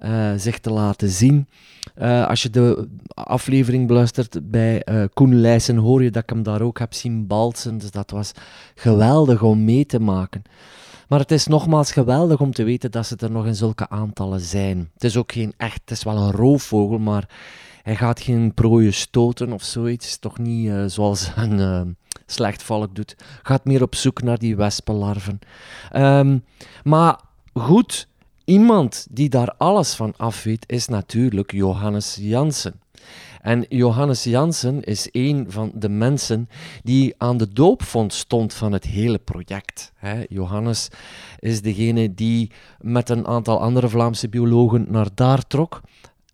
uh, 0.04 0.32
zich 0.38 0.60
te 0.60 0.72
laten 0.72 1.10
zien. 1.10 1.48
Uh, 1.98 2.28
als 2.28 2.44
je 2.44 2.50
de 2.50 2.88
aflevering 3.08 3.88
beluistert 3.88 4.52
bij 4.52 4.82
uh, 4.90 5.04
Koen 5.14 5.36
Leijsen, 5.36 5.78
hoor 5.78 6.04
je 6.04 6.12
dat 6.12 6.24
ik 6.24 6.30
hem 6.30 6.44
daar 6.44 6.62
ook 6.62 6.80
heb 6.80 6.94
zien 6.94 7.28
balsen. 7.28 7.78
Dus 7.78 7.92
dat 7.92 8.12
was 8.12 8.32
geweldig 8.76 9.42
om 9.42 9.64
mee 9.64 9.86
te 9.86 10.00
maken. 10.00 10.43
Maar 11.08 11.20
het 11.20 11.32
is 11.32 11.48
nogmaals 11.48 11.92
geweldig 11.92 12.40
om 12.40 12.52
te 12.52 12.64
weten 12.64 12.92
dat 12.92 13.06
ze 13.06 13.16
er 13.16 13.32
nog 13.32 13.46
in 13.46 13.56
zulke 13.56 13.90
aantallen 13.90 14.40
zijn. 14.40 14.90
Het 14.94 15.04
is 15.04 15.18
ook 15.18 15.32
geen 15.32 15.54
echt, 15.58 15.82
het 15.82 15.92
is 15.92 16.04
wel 16.04 16.18
een 16.18 16.32
roofvogel, 16.32 17.00
maar 17.00 17.30
hij 17.84 17.96
gaat 17.96 18.22
geen 18.22 18.54
prooien 18.54 18.94
stoten 18.94 19.52
of 19.52 19.64
zoiets. 19.64 20.18
Toch 20.18 20.38
niet 20.38 20.68
uh, 20.68 20.84
zoals 20.88 21.32
een 21.36 21.60
uh, 21.60 21.82
slecht 22.26 22.68
doet. 22.92 23.16
Gaat 23.44 23.66
meer 23.66 23.82
op 23.82 23.96
zoek 23.96 24.22
naar 24.22 24.38
die 24.38 24.56
wespenlarven. 24.56 25.40
Um, 25.96 26.44
maar 26.84 27.20
goed, 27.54 28.08
iemand 28.46 29.08
die 29.10 29.30
daar 29.30 29.54
alles 29.58 29.94
van 29.94 30.14
af 30.18 30.44
weet, 30.44 30.64
is 30.68 30.88
natuurlijk 30.88 31.52
Johannes 31.52 32.18
Jansen. 32.20 32.82
En 33.44 33.66
Johannes 33.70 34.24
Jansen 34.24 34.84
is 34.84 35.08
een 35.12 35.46
van 35.52 35.72
de 35.76 35.90
mensen 35.90 36.50
die 36.84 37.14
aan 37.18 37.38
de 37.38 37.54
doopvond 37.54 38.14
stond 38.14 38.54
van 38.54 38.72
het 38.72 38.84
hele 38.84 39.20
project. 39.20 39.92
Johannes 40.30 40.88
is 41.40 41.62
degene 41.62 42.14
die 42.14 42.52
met 42.80 43.10
een 43.10 43.28
aantal 43.28 43.60
andere 43.60 43.90
Vlaamse 43.90 44.30
biologen 44.30 44.86
naar 44.90 45.08
daar 45.14 45.48
trok 45.48 45.82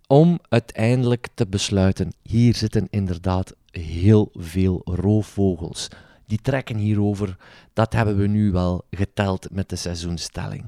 om 0.07 0.39
uiteindelijk 0.49 1.27
te 1.33 1.47
besluiten, 1.47 2.13
hier 2.23 2.55
zitten 2.55 2.87
inderdaad 2.89 3.55
heel 3.71 4.29
veel 4.33 4.81
roofvogels. 4.83 5.87
Die 6.27 6.39
trekken 6.41 6.77
hierover. 6.77 7.37
Dat 7.73 7.93
hebben 7.93 8.17
we 8.17 8.27
nu 8.27 8.51
wel 8.51 8.85
geteld 8.91 9.47
met 9.51 9.69
de 9.69 9.75
seizoenstelling. 9.75 10.63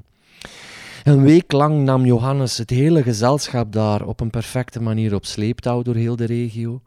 Een 1.02 1.22
week 1.22 1.52
lang 1.52 1.84
nam 1.84 2.04
Johannes 2.04 2.58
het 2.58 2.70
hele 2.70 3.02
gezelschap 3.02 3.72
daar 3.72 4.06
op 4.06 4.20
een 4.20 4.30
perfecte 4.30 4.82
manier 4.82 5.14
op 5.14 5.26
sleeptouw 5.26 5.82
door 5.82 5.94
heel 5.94 6.16
de 6.16 6.24
regio. 6.24 6.80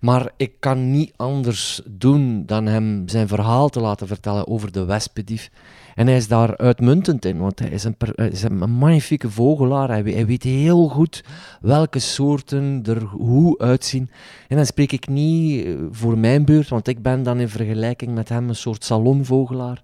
Maar 0.00 0.30
ik 0.36 0.52
kan 0.58 0.90
niet 0.90 1.12
anders 1.16 1.82
doen 1.90 2.46
dan 2.46 2.66
hem 2.66 3.02
zijn 3.08 3.28
verhaal 3.28 3.68
te 3.68 3.80
laten 3.80 4.06
vertellen 4.06 4.48
over 4.48 4.72
de 4.72 4.84
wespendief. 4.84 5.50
En 5.94 6.06
hij 6.06 6.16
is 6.16 6.28
daar 6.28 6.56
uitmuntend 6.56 7.24
in, 7.24 7.38
want 7.38 7.58
hij 7.58 7.68
is 7.68 7.84
een, 7.84 7.96
een 8.40 8.70
magnifieke 8.70 9.30
vogelaar. 9.30 9.88
Hij, 9.88 10.02
hij, 10.02 10.26
weet 10.26 10.42
heel 10.42 10.88
goed 10.88 11.24
welke 11.60 11.98
soorten 11.98 12.82
er 12.86 13.02
hoe 13.02 13.58
uitzien. 13.58 14.10
En 14.48 14.56
dan 14.56 14.66
spreek 14.66 14.92
ik 14.92 15.08
niet 15.08 15.64
eh, 15.64 15.74
voor 15.90 16.18
mijn 16.18 16.44
beurt, 16.44 16.68
want 16.68 16.88
ik 16.88 17.02
ben 17.02 17.22
dan 17.22 17.40
in 17.40 17.48
vergelijking 17.48 18.14
met 18.14 18.28
hem 18.28 18.48
een 18.48 18.56
soort 18.56 18.84
salonvogelaar. 18.84 19.82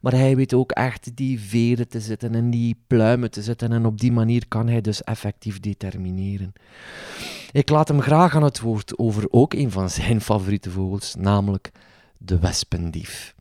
Maar 0.00 0.12
hij 0.12 0.36
weet 0.36 0.54
ook 0.54 0.72
echt 0.72 1.16
die 1.16 1.40
veren 1.40 1.88
te 1.88 2.00
zetten 2.00 2.34
en 2.34 2.50
die 2.50 2.76
pluimen 2.86 3.30
te 3.30 3.42
zetten. 3.42 3.72
En 3.72 3.86
op 3.86 4.00
die 4.00 4.12
manier 4.12 4.48
kan 4.48 4.68
hij 4.68 4.80
dus 4.80 5.02
effectief 5.02 5.60
determineren. 5.60 6.52
Ik 7.52 7.68
laat 7.68 7.88
hem 7.88 8.00
graag 8.00 8.34
aan 8.34 8.42
het 8.42 8.60
woord 8.60 8.98
over 8.98 9.26
ook 9.30 9.54
een 9.54 9.70
van 9.70 9.90
zijn 9.90 10.20
favoriete 10.20 10.70
vogels, 10.70 11.14
namelijk 11.14 11.70
de 12.18 12.38
wespendief. 12.38 13.34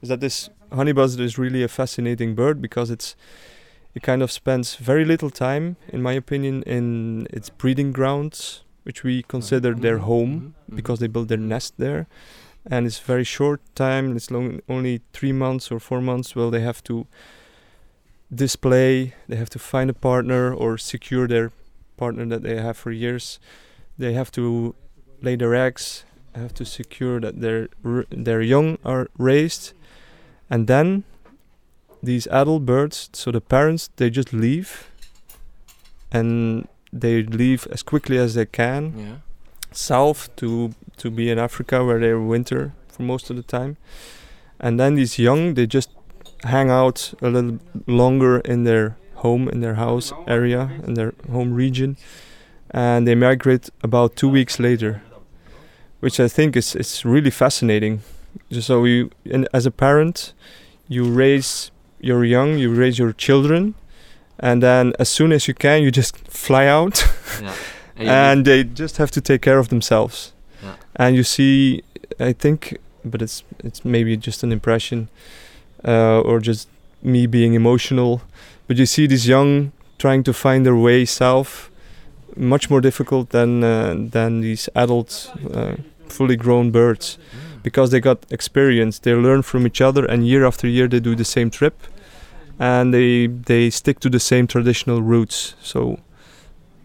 Dus 0.00 0.08
dat 0.08 0.22
is 0.22 0.50
honey 0.68 0.92
buzzard 0.92 1.22
is 1.22 1.36
really 1.36 1.62
a 1.62 1.68
fascinating 1.68 2.34
bird 2.34 2.60
because 2.60 2.92
it's 2.92 3.16
it 3.92 4.02
kind 4.02 4.22
of 4.22 4.30
spends 4.30 4.76
very 4.76 5.04
little 5.04 5.30
time, 5.30 5.76
in 5.92 6.02
my 6.02 6.16
opinion, 6.16 6.62
in 6.62 7.26
its 7.30 7.50
breeding 7.56 7.94
grounds, 7.94 8.64
which 8.82 9.02
we 9.02 9.22
consider 9.26 9.80
their 9.80 9.98
home 9.98 10.54
because 10.66 10.98
they 10.98 11.08
build 11.08 11.28
their 11.28 11.38
nest 11.38 11.74
there. 11.76 12.06
And 12.70 12.86
it's 12.86 12.98
very 12.98 13.24
short 13.24 13.60
time. 13.74 14.16
It's 14.16 14.30
long, 14.30 14.60
only 14.68 15.02
three 15.12 15.32
months 15.32 15.70
or 15.70 15.78
four 15.78 16.00
months. 16.00 16.34
Well, 16.34 16.50
they 16.50 16.60
have 16.60 16.82
to 16.84 17.06
display. 18.34 19.14
They 19.28 19.36
have 19.36 19.50
to 19.50 19.58
find 19.58 19.90
a 19.90 19.94
partner 19.94 20.52
or 20.52 20.78
secure 20.78 21.28
their 21.28 21.52
partner 21.96 22.24
that 22.26 22.42
they 22.42 22.56
have 22.56 22.76
for 22.76 22.90
years. 22.90 23.38
They 23.98 24.14
have 24.14 24.32
to 24.32 24.74
lay 25.20 25.36
their 25.36 25.54
eggs. 25.54 26.04
Have 26.34 26.54
to 26.54 26.64
secure 26.64 27.20
that 27.20 27.40
their 27.40 27.68
their 28.10 28.42
young 28.42 28.78
are 28.84 29.06
raised, 29.16 29.72
and 30.50 30.66
then 30.66 31.04
these 32.02 32.26
adult 32.26 32.66
birds. 32.66 33.08
So 33.12 33.30
the 33.30 33.40
parents 33.40 33.88
they 33.96 34.10
just 34.10 34.32
leave, 34.32 34.90
and 36.10 36.66
they 36.92 37.22
leave 37.22 37.68
as 37.70 37.84
quickly 37.84 38.18
as 38.18 38.34
they 38.34 38.46
can. 38.46 38.94
Yeah 38.98 39.16
south 39.76 40.34
to 40.36 40.72
to 40.96 41.10
be 41.10 41.30
in 41.30 41.38
Africa 41.38 41.84
where 41.84 41.98
they 41.98 42.14
winter 42.14 42.72
for 42.88 43.02
most 43.02 43.30
of 43.30 43.36
the 43.36 43.42
time. 43.42 43.76
And 44.60 44.78
then 44.78 44.94
these 44.94 45.18
young 45.18 45.54
they 45.54 45.66
just 45.66 45.90
hang 46.44 46.70
out 46.70 47.14
a 47.22 47.28
little 47.28 47.58
longer 47.86 48.38
in 48.40 48.64
their 48.64 48.96
home 49.16 49.48
in 49.48 49.60
their 49.60 49.74
house 49.74 50.12
area 50.26 50.70
in 50.86 50.94
their 50.94 51.14
home 51.32 51.54
region 51.54 51.96
and 52.70 53.08
they 53.08 53.14
migrate 53.14 53.70
about 53.82 54.16
2 54.16 54.28
weeks 54.28 54.58
later 54.58 55.02
which 56.00 56.20
I 56.20 56.28
think 56.28 56.56
is 56.56 56.76
is 56.76 57.04
really 57.04 57.30
fascinating. 57.30 58.02
So 58.60 58.84
you 58.84 59.10
as 59.54 59.66
a 59.66 59.70
parent 59.70 60.34
you 60.86 61.04
raise 61.04 61.70
your 62.00 62.24
young, 62.24 62.58
you 62.58 62.74
raise 62.74 62.98
your 62.98 63.12
children 63.14 63.74
and 64.38 64.62
then 64.62 64.92
as 64.98 65.08
soon 65.08 65.32
as 65.32 65.48
you 65.48 65.54
can 65.54 65.82
you 65.82 65.90
just 65.90 66.16
fly 66.28 66.66
out. 66.66 67.04
Yeah. 67.42 67.54
and, 67.96 68.44
they 68.44 68.64
just 68.64 68.96
have 68.96 69.10
to 69.12 69.20
take 69.20 69.42
care 69.42 69.58
of 69.58 69.68
themselves. 69.68 70.32
Yeah. 70.62 70.74
And 70.96 71.16
you 71.16 71.22
see, 71.22 71.82
I 72.18 72.32
think, 72.32 72.78
but 73.04 73.22
it's 73.22 73.44
it's 73.58 73.84
maybe 73.84 74.16
just 74.16 74.42
an 74.42 74.52
impression, 74.52 75.08
uh, 75.86 76.20
or 76.20 76.40
just 76.40 76.68
me 77.02 77.26
being 77.26 77.54
emotional. 77.54 78.22
But 78.66 78.76
you 78.78 78.86
see 78.86 79.06
these 79.06 79.28
young 79.28 79.72
trying 79.98 80.24
to 80.24 80.32
find 80.32 80.64
their 80.64 80.76
way 80.76 81.04
south, 81.04 81.70
much 82.36 82.70
more 82.70 82.80
difficult 82.80 83.30
than 83.30 83.62
uh, 83.62 83.94
than 84.10 84.40
these 84.40 84.68
adult, 84.74 85.32
uh, 85.52 85.76
fully 86.08 86.36
grown 86.36 86.70
birds, 86.70 87.18
mm. 87.18 87.62
because 87.62 87.90
they 87.90 88.00
got 88.00 88.18
experience. 88.30 88.98
They 88.98 89.14
learn 89.14 89.42
from 89.42 89.66
each 89.66 89.80
other, 89.80 90.04
and 90.04 90.26
year 90.26 90.44
after 90.46 90.66
year 90.66 90.88
they 90.88 91.00
do 91.00 91.14
the 91.14 91.24
same 91.24 91.50
trip, 91.50 91.74
and 92.58 92.92
they 92.92 93.28
they 93.28 93.70
stick 93.70 94.00
to 94.00 94.10
the 94.10 94.20
same 94.20 94.46
traditional 94.46 95.02
routes. 95.02 95.54
So. 95.62 95.98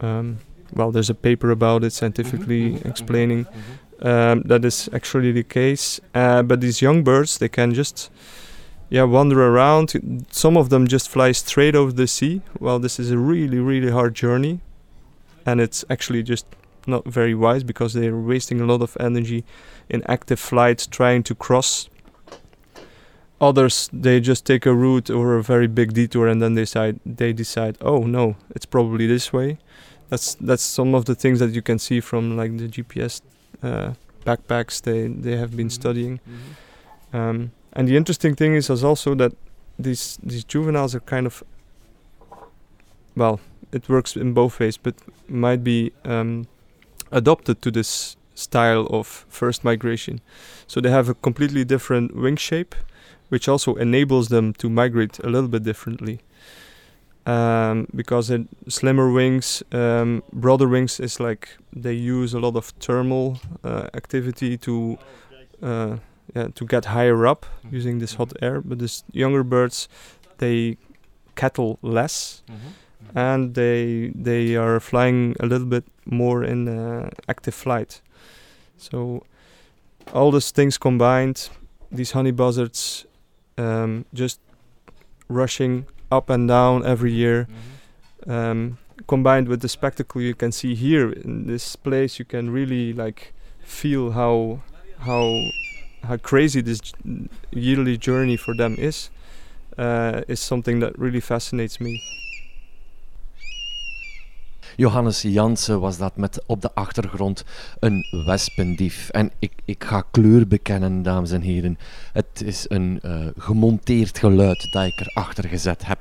Um, 0.01 0.37
well, 0.73 0.91
there's 0.91 1.09
a 1.09 1.15
paper 1.15 1.51
about 1.51 1.83
it 1.83 1.93
scientifically 1.93 2.69
mm-hmm. 2.69 2.77
mm-hmm. 2.77 2.89
explaining 2.89 3.45
mm-hmm. 3.45 4.07
um, 4.07 4.41
that 4.43 4.65
is 4.65 4.89
actually 4.93 5.31
the 5.31 5.43
case. 5.43 5.99
Uh, 6.13 6.43
but 6.43 6.61
these 6.61 6.81
young 6.81 7.03
birds, 7.03 7.37
they 7.37 7.49
can 7.49 7.73
just 7.73 8.11
yeah 8.89 9.03
wander 9.03 9.41
around. 9.41 10.25
Some 10.31 10.57
of 10.57 10.69
them 10.69 10.87
just 10.87 11.09
fly 11.09 11.31
straight 11.31 11.75
over 11.75 11.91
the 11.91 12.07
sea. 12.07 12.41
Well, 12.59 12.79
this 12.79 12.99
is 12.99 13.11
a 13.11 13.17
really 13.17 13.59
really 13.59 13.91
hard 13.91 14.15
journey, 14.15 14.59
and 15.45 15.61
it's 15.61 15.85
actually 15.89 16.23
just 16.23 16.45
not 16.87 17.05
very 17.05 17.35
wise 17.35 17.63
because 17.63 17.93
they're 17.93 18.17
wasting 18.17 18.59
a 18.59 18.65
lot 18.65 18.81
of 18.81 18.97
energy 18.99 19.43
in 19.89 20.03
active 20.07 20.39
flight 20.39 20.87
trying 20.91 21.23
to 21.23 21.35
cross. 21.35 21.89
Others 23.41 23.89
they 23.93 24.19
just 24.19 24.45
take 24.45 24.65
a 24.65 24.73
route 24.73 25.09
or 25.09 25.35
a 25.35 25.43
very 25.43 25.67
big 25.67 25.93
detour 25.93 26.27
and 26.27 26.41
then 26.41 26.55
they 26.55 26.63
decide 26.63 26.99
they 27.05 27.31
decide 27.31 27.77
oh 27.79 27.99
no 27.99 28.35
it's 28.53 28.65
probably 28.65 29.07
this 29.07 29.31
way 29.31 29.57
that's 30.09 30.35
that's 30.35 30.63
some 30.63 30.95
of 30.95 31.05
the 31.05 31.15
things 31.15 31.39
that 31.39 31.51
you 31.51 31.61
can 31.61 31.79
see 31.79 31.99
from 31.99 32.35
like 32.35 32.57
the 32.57 32.67
GPS 32.67 33.21
uh, 33.63 33.93
backpacks 34.25 34.81
they 34.81 35.07
they 35.07 35.37
have 35.37 35.55
been 35.55 35.67
mm-hmm. 35.67 35.81
studying. 35.81 36.19
Mm-hmm. 36.19 37.17
Um, 37.17 37.51
and 37.73 37.87
the 37.87 37.95
interesting 37.95 38.35
thing 38.35 38.55
is, 38.55 38.69
is 38.69 38.83
also 38.83 39.15
that 39.15 39.33
these 39.77 40.17
these 40.23 40.43
juveniles 40.43 40.95
are 40.95 41.01
kind 41.01 41.25
of 41.27 41.43
well, 43.15 43.39
it 43.71 43.89
works 43.89 44.15
in 44.15 44.33
both 44.33 44.59
ways, 44.59 44.77
but 44.77 44.95
might 45.27 45.63
be 45.63 45.91
um, 46.05 46.47
adopted 47.11 47.61
to 47.61 47.71
this 47.71 48.15
style 48.33 48.87
of 48.89 49.25
first 49.29 49.63
migration. 49.63 50.21
So 50.67 50.79
they 50.79 50.89
have 50.89 51.09
a 51.09 51.13
completely 51.13 51.65
different 51.65 52.15
wing 52.15 52.37
shape, 52.37 52.75
which 53.29 53.47
also 53.49 53.75
enables 53.75 54.29
them 54.29 54.53
to 54.53 54.69
migrate 54.69 55.19
a 55.19 55.27
little 55.27 55.49
bit 55.49 55.63
differently 55.63 56.19
um, 57.25 57.87
because 57.95 58.29
it, 58.29 58.47
slimmer 58.67 59.11
wings, 59.11 59.63
um, 59.71 60.23
broader 60.33 60.67
wings 60.67 60.99
is 60.99 61.19
like 61.19 61.57
they 61.75 61.93
use 61.93 62.33
a 62.33 62.39
lot 62.39 62.55
of 62.55 62.65
thermal 62.79 63.39
uh, 63.63 63.87
activity 63.93 64.57
to 64.57 64.97
uh, 65.61 65.97
yeah, 66.35 66.47
to 66.55 66.65
get 66.65 66.85
higher 66.85 67.25
up 67.25 67.45
using 67.71 67.99
this 67.99 68.15
hot 68.15 68.33
air. 68.41 68.61
But 68.61 68.79
these 68.79 69.03
younger 69.11 69.43
birds, 69.43 69.89
they 70.37 70.77
kettle 71.35 71.79
less, 71.81 72.43
mm-hmm. 72.49 73.17
and 73.17 73.55
they 73.55 74.11
they 74.15 74.55
are 74.55 74.79
flying 74.79 75.35
a 75.39 75.45
little 75.45 75.67
bit 75.67 75.85
more 76.05 76.43
in 76.43 76.67
uh, 76.67 77.09
active 77.27 77.55
flight. 77.55 78.01
So 78.77 79.23
all 80.13 80.31
these 80.31 80.51
things 80.51 80.77
combined, 80.77 81.49
these 81.91 82.11
honey 82.11 82.31
buzzards 82.31 83.05
um, 83.57 84.05
just 84.13 84.39
rushing 85.27 85.85
up 86.11 86.29
and 86.29 86.47
down 86.47 86.85
every 86.85 87.11
year. 87.11 87.47
Mm-hmm. 87.47 88.31
Um, 88.31 88.77
combined 89.07 89.47
with 89.47 89.61
the 89.61 89.69
spectacle 89.69 90.21
you 90.21 90.35
can 90.35 90.51
see 90.51 90.75
here 90.75 91.11
in 91.11 91.47
this 91.47 91.75
place, 91.75 92.19
you 92.19 92.25
can 92.25 92.49
really 92.49 92.93
like 92.93 93.33
feel 93.61 94.11
how 94.11 94.61
how 94.99 95.41
how 96.03 96.17
crazy 96.17 96.61
this 96.61 96.81
yearly 97.51 97.97
journey 97.97 98.37
for 98.37 98.55
them 98.55 98.75
is. 98.77 99.09
Uh, 99.77 100.23
is 100.27 100.41
something 100.41 100.81
that 100.81 100.97
really 100.99 101.21
fascinates 101.21 101.79
me. 101.79 102.01
Johannes 104.79 105.21
Jansen 105.21 105.79
was 105.79 105.97
dat 105.97 106.17
met 106.17 106.43
op 106.45 106.61
de 106.61 106.73
achtergrond 106.73 107.43
een 107.79 108.23
wespendief. 108.25 109.09
En 109.09 109.31
ik, 109.39 109.51
ik 109.65 109.83
ga 109.83 110.03
kleur 110.11 110.47
bekennen, 110.47 111.01
dames 111.01 111.31
en 111.31 111.41
heren. 111.41 111.77
Het 112.13 112.41
is 112.45 112.65
een 112.67 112.99
uh, 113.05 113.27
gemonteerd 113.37 114.17
geluid 114.17 114.71
dat 114.71 114.85
ik 114.85 114.99
erachter 114.99 115.47
gezet 115.47 115.85
heb. 115.85 115.99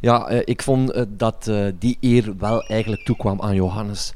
Ja, 0.00 0.32
uh, 0.32 0.40
ik 0.44 0.62
vond 0.62 0.94
uh, 0.94 1.02
dat 1.08 1.50
die 1.78 1.96
eer 2.00 2.36
wel 2.38 2.62
eigenlijk 2.66 3.04
toekwam 3.04 3.40
aan 3.40 3.54
Johannes 3.54 4.12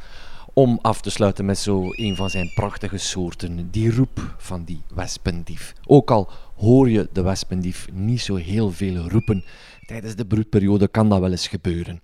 om 0.52 0.78
af 0.82 1.00
te 1.00 1.10
sluiten 1.10 1.44
met 1.44 1.58
zo 1.58 1.82
een 1.90 2.16
van 2.16 2.30
zijn 2.30 2.50
prachtige 2.54 2.98
soorten, 2.98 3.68
die 3.70 3.94
roep 3.94 4.34
van 4.36 4.64
die 4.64 4.82
wespendief. 4.94 5.74
Ook 5.86 6.10
al 6.10 6.28
hoor 6.56 6.90
je 6.90 7.08
de 7.12 7.22
wespendief 7.22 7.88
niet 7.92 8.20
zo 8.20 8.34
heel 8.34 8.70
veel 8.70 9.08
roepen, 9.08 9.44
tijdens 9.88 10.14
de 10.14 10.26
broedperiode 10.26 10.88
kan 10.88 11.08
dat 11.08 11.20
wel 11.20 11.30
eens 11.30 11.48
gebeuren. 11.48 12.00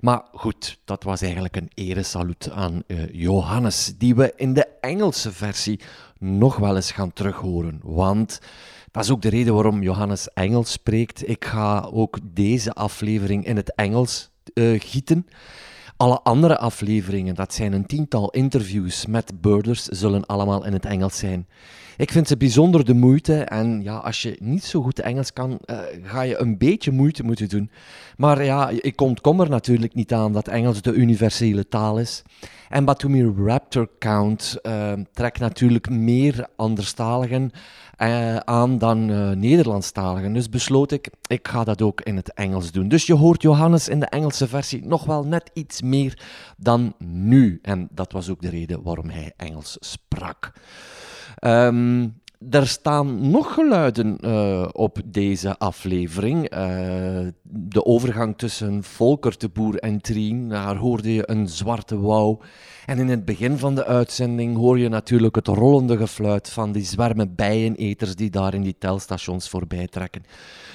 Maar 0.00 0.22
goed, 0.32 0.78
dat 0.84 1.02
was 1.02 1.20
eigenlijk 1.22 1.56
een 1.56 1.70
eresalut 1.74 2.50
aan 2.50 2.82
uh, 2.86 3.12
Johannes, 3.12 3.94
die 3.98 4.14
we 4.14 4.32
in 4.36 4.52
de 4.52 4.66
Engelse 4.80 5.32
versie 5.32 5.80
nog 6.18 6.56
wel 6.56 6.76
eens 6.76 6.92
gaan 6.92 7.12
terughoren. 7.12 7.80
Want 7.82 8.40
dat 8.90 9.04
is 9.04 9.10
ook 9.10 9.22
de 9.22 9.28
reden 9.28 9.54
waarom 9.54 9.82
Johannes 9.82 10.32
Engels 10.32 10.72
spreekt. 10.72 11.28
Ik 11.28 11.44
ga 11.44 11.88
ook 11.92 12.18
deze 12.22 12.72
aflevering 12.72 13.46
in 13.46 13.56
het 13.56 13.74
Engels 13.74 14.30
uh, 14.54 14.80
gieten. 14.80 15.26
Alle 15.96 16.20
andere 16.20 16.58
afleveringen, 16.58 17.34
dat 17.34 17.54
zijn 17.54 17.72
een 17.72 17.86
tiental 17.86 18.30
interviews 18.30 19.06
met 19.06 19.40
birders, 19.40 19.84
zullen 19.84 20.26
allemaal 20.26 20.64
in 20.64 20.72
het 20.72 20.84
Engels 20.84 21.18
zijn. 21.18 21.46
Ik 21.96 22.10
vind 22.10 22.28
ze 22.28 22.36
bijzonder 22.36 22.84
de 22.84 22.94
moeite 22.94 23.44
en 23.44 23.82
ja, 23.82 23.96
als 23.96 24.22
je 24.22 24.36
niet 24.40 24.64
zo 24.64 24.82
goed 24.82 25.00
Engels 25.00 25.32
kan, 25.32 25.58
uh, 25.66 25.78
ga 26.02 26.22
je 26.22 26.38
een 26.38 26.58
beetje 26.58 26.92
moeite 26.92 27.22
moeten 27.22 27.48
doen. 27.48 27.70
Maar 28.16 28.44
ja, 28.44 28.70
ik 28.80 29.00
ontkom 29.00 29.40
er 29.40 29.48
natuurlijk 29.48 29.94
niet 29.94 30.12
aan 30.12 30.32
dat 30.32 30.48
Engels 30.48 30.82
de 30.82 30.92
universele 30.92 31.68
taal 31.68 31.98
is. 31.98 32.22
En 32.68 32.84
Batumi 32.84 33.32
Raptor 33.44 33.88
Count 33.98 34.58
uh, 34.62 34.92
trekt 35.12 35.38
natuurlijk 35.38 35.90
meer 35.90 36.46
anderstaligen 36.56 37.50
uh, 37.98 38.36
aan 38.36 38.78
dan 38.78 39.06
Nederlandstaligen. 39.38 40.32
Dus 40.32 40.48
besloot 40.48 40.92
ik, 40.92 41.10
ik 41.26 41.48
ga 41.48 41.64
dat 41.64 41.82
ook 41.82 42.00
in 42.00 42.16
het 42.16 42.34
Engels 42.34 42.72
doen. 42.72 42.88
Dus 42.88 43.06
je 43.06 43.14
hoort 43.14 43.42
Johannes 43.42 43.88
in 43.88 44.00
de 44.00 44.06
Engelse 44.06 44.48
versie 44.48 44.86
nog 44.86 45.04
wel 45.04 45.24
net 45.24 45.50
iets 45.52 45.82
meer 45.82 46.18
dan 46.56 46.94
nu. 46.98 47.58
En 47.62 47.88
dat 47.90 48.12
was 48.12 48.28
ook 48.30 48.40
de 48.40 48.50
reden 48.50 48.82
waarom 48.82 49.08
hij 49.08 49.32
Engels 49.36 49.76
sprak. 49.80 50.52
Um, 51.44 52.20
er 52.50 52.66
staan 52.66 53.30
nog 53.30 53.54
geluiden 53.54 54.18
uh, 54.20 54.68
op 54.72 54.98
deze 55.04 55.58
aflevering. 55.58 56.54
Uh, 56.54 56.58
de 57.42 57.84
overgang 57.84 58.38
tussen 58.38 58.84
Volker 58.84 59.38
de 59.38 59.48
Boer 59.48 59.78
en 59.78 60.00
Trien, 60.00 60.48
daar 60.48 60.76
hoorde 60.76 61.14
je 61.14 61.30
een 61.30 61.48
zwarte 61.48 62.00
wouw. 62.00 62.40
En 62.86 62.98
in 62.98 63.08
het 63.08 63.24
begin 63.24 63.58
van 63.58 63.74
de 63.74 63.84
uitzending 63.84 64.56
hoor 64.56 64.78
je 64.78 64.88
natuurlijk 64.88 65.34
het 65.34 65.46
rollende 65.46 65.96
gefluit 65.96 66.50
van 66.50 66.72
die 66.72 66.84
zwermen 66.84 67.34
bijeneters 67.34 68.14
die 68.14 68.30
daar 68.30 68.54
in 68.54 68.62
die 68.62 68.76
telstations 68.78 69.48
voorbij 69.48 69.86
trekken. 69.86 70.24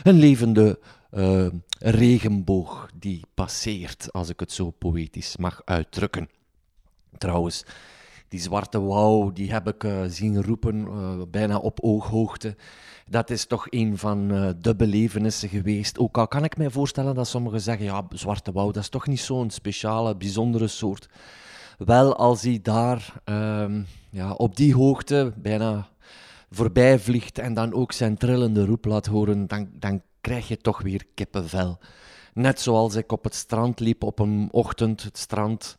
Een 0.04 0.20
levende 0.20 0.80
uh, 1.12 1.48
regenboog 1.80 2.90
die 3.00 3.22
passeert, 3.34 4.08
als 4.12 4.30
ik 4.30 4.40
het 4.40 4.52
zo 4.52 4.70
poëtisch 4.70 5.38
mag 5.38 5.62
uitdrukken. 5.66 6.30
Trouwens, 7.18 7.66
die 8.32 8.40
zwarte 8.40 8.82
wauw, 8.82 9.32
die 9.32 9.52
heb 9.52 9.68
ik 9.68 9.84
uh, 9.84 10.02
zien 10.08 10.44
roepen, 10.44 10.80
uh, 10.80 11.22
bijna 11.32 11.58
op 11.58 11.80
ooghoogte. 11.82 12.56
Dat 13.08 13.30
is 13.30 13.46
toch 13.46 13.68
een 13.70 13.98
van 13.98 14.32
uh, 14.34 14.50
de 14.60 14.76
belevenissen 14.76 15.50
geweest. 15.50 16.00
Ook 16.00 16.18
al 16.18 16.28
kan 16.28 16.44
ik 16.44 16.58
mij 16.58 16.70
voorstellen 16.70 17.16
dat 17.16 17.28
sommigen 17.28 17.62
zeggen, 17.62 17.86
ja, 17.86 18.06
zwarte 18.10 18.52
wauw, 18.52 18.72
dat 18.72 18.84
is 18.84 18.90
toch 18.90 19.08
niet 19.08 19.20
zo'n 19.20 19.50
speciale, 19.50 20.16
bijzondere 20.16 20.68
soort. 20.68 21.10
Wel, 21.78 22.16
als 22.16 22.42
hij 22.42 22.60
daar 22.62 23.14
ehm, 23.24 23.82
ja, 24.10 24.32
op 24.32 24.56
die 24.56 24.76
hoogte 24.76 25.34
bijna 25.38 25.88
voorbij 26.50 27.00
vliegt 27.00 27.40
en 27.40 27.54
dan 27.54 27.74
ook 27.74 27.92
zijn 27.92 28.18
trillende 28.18 28.66
roep 28.66 28.86
laat 28.86 29.06
horen, 29.06 29.48
dan, 29.48 29.70
dan 29.74 30.02
krijg 30.22 30.48
je 30.48 30.58
toch 30.58 30.82
weer 30.82 31.06
kippenvel. 31.16 31.80
Net 32.34 32.60
zoals 32.60 32.96
ik 32.96 33.12
op 33.12 33.24
het 33.24 33.36
strand 33.36 33.80
liep 33.80 34.04
op 34.04 34.20
een 34.20 34.48
ochtend, 34.52 35.04
het 35.04 35.18
strand 35.18 35.78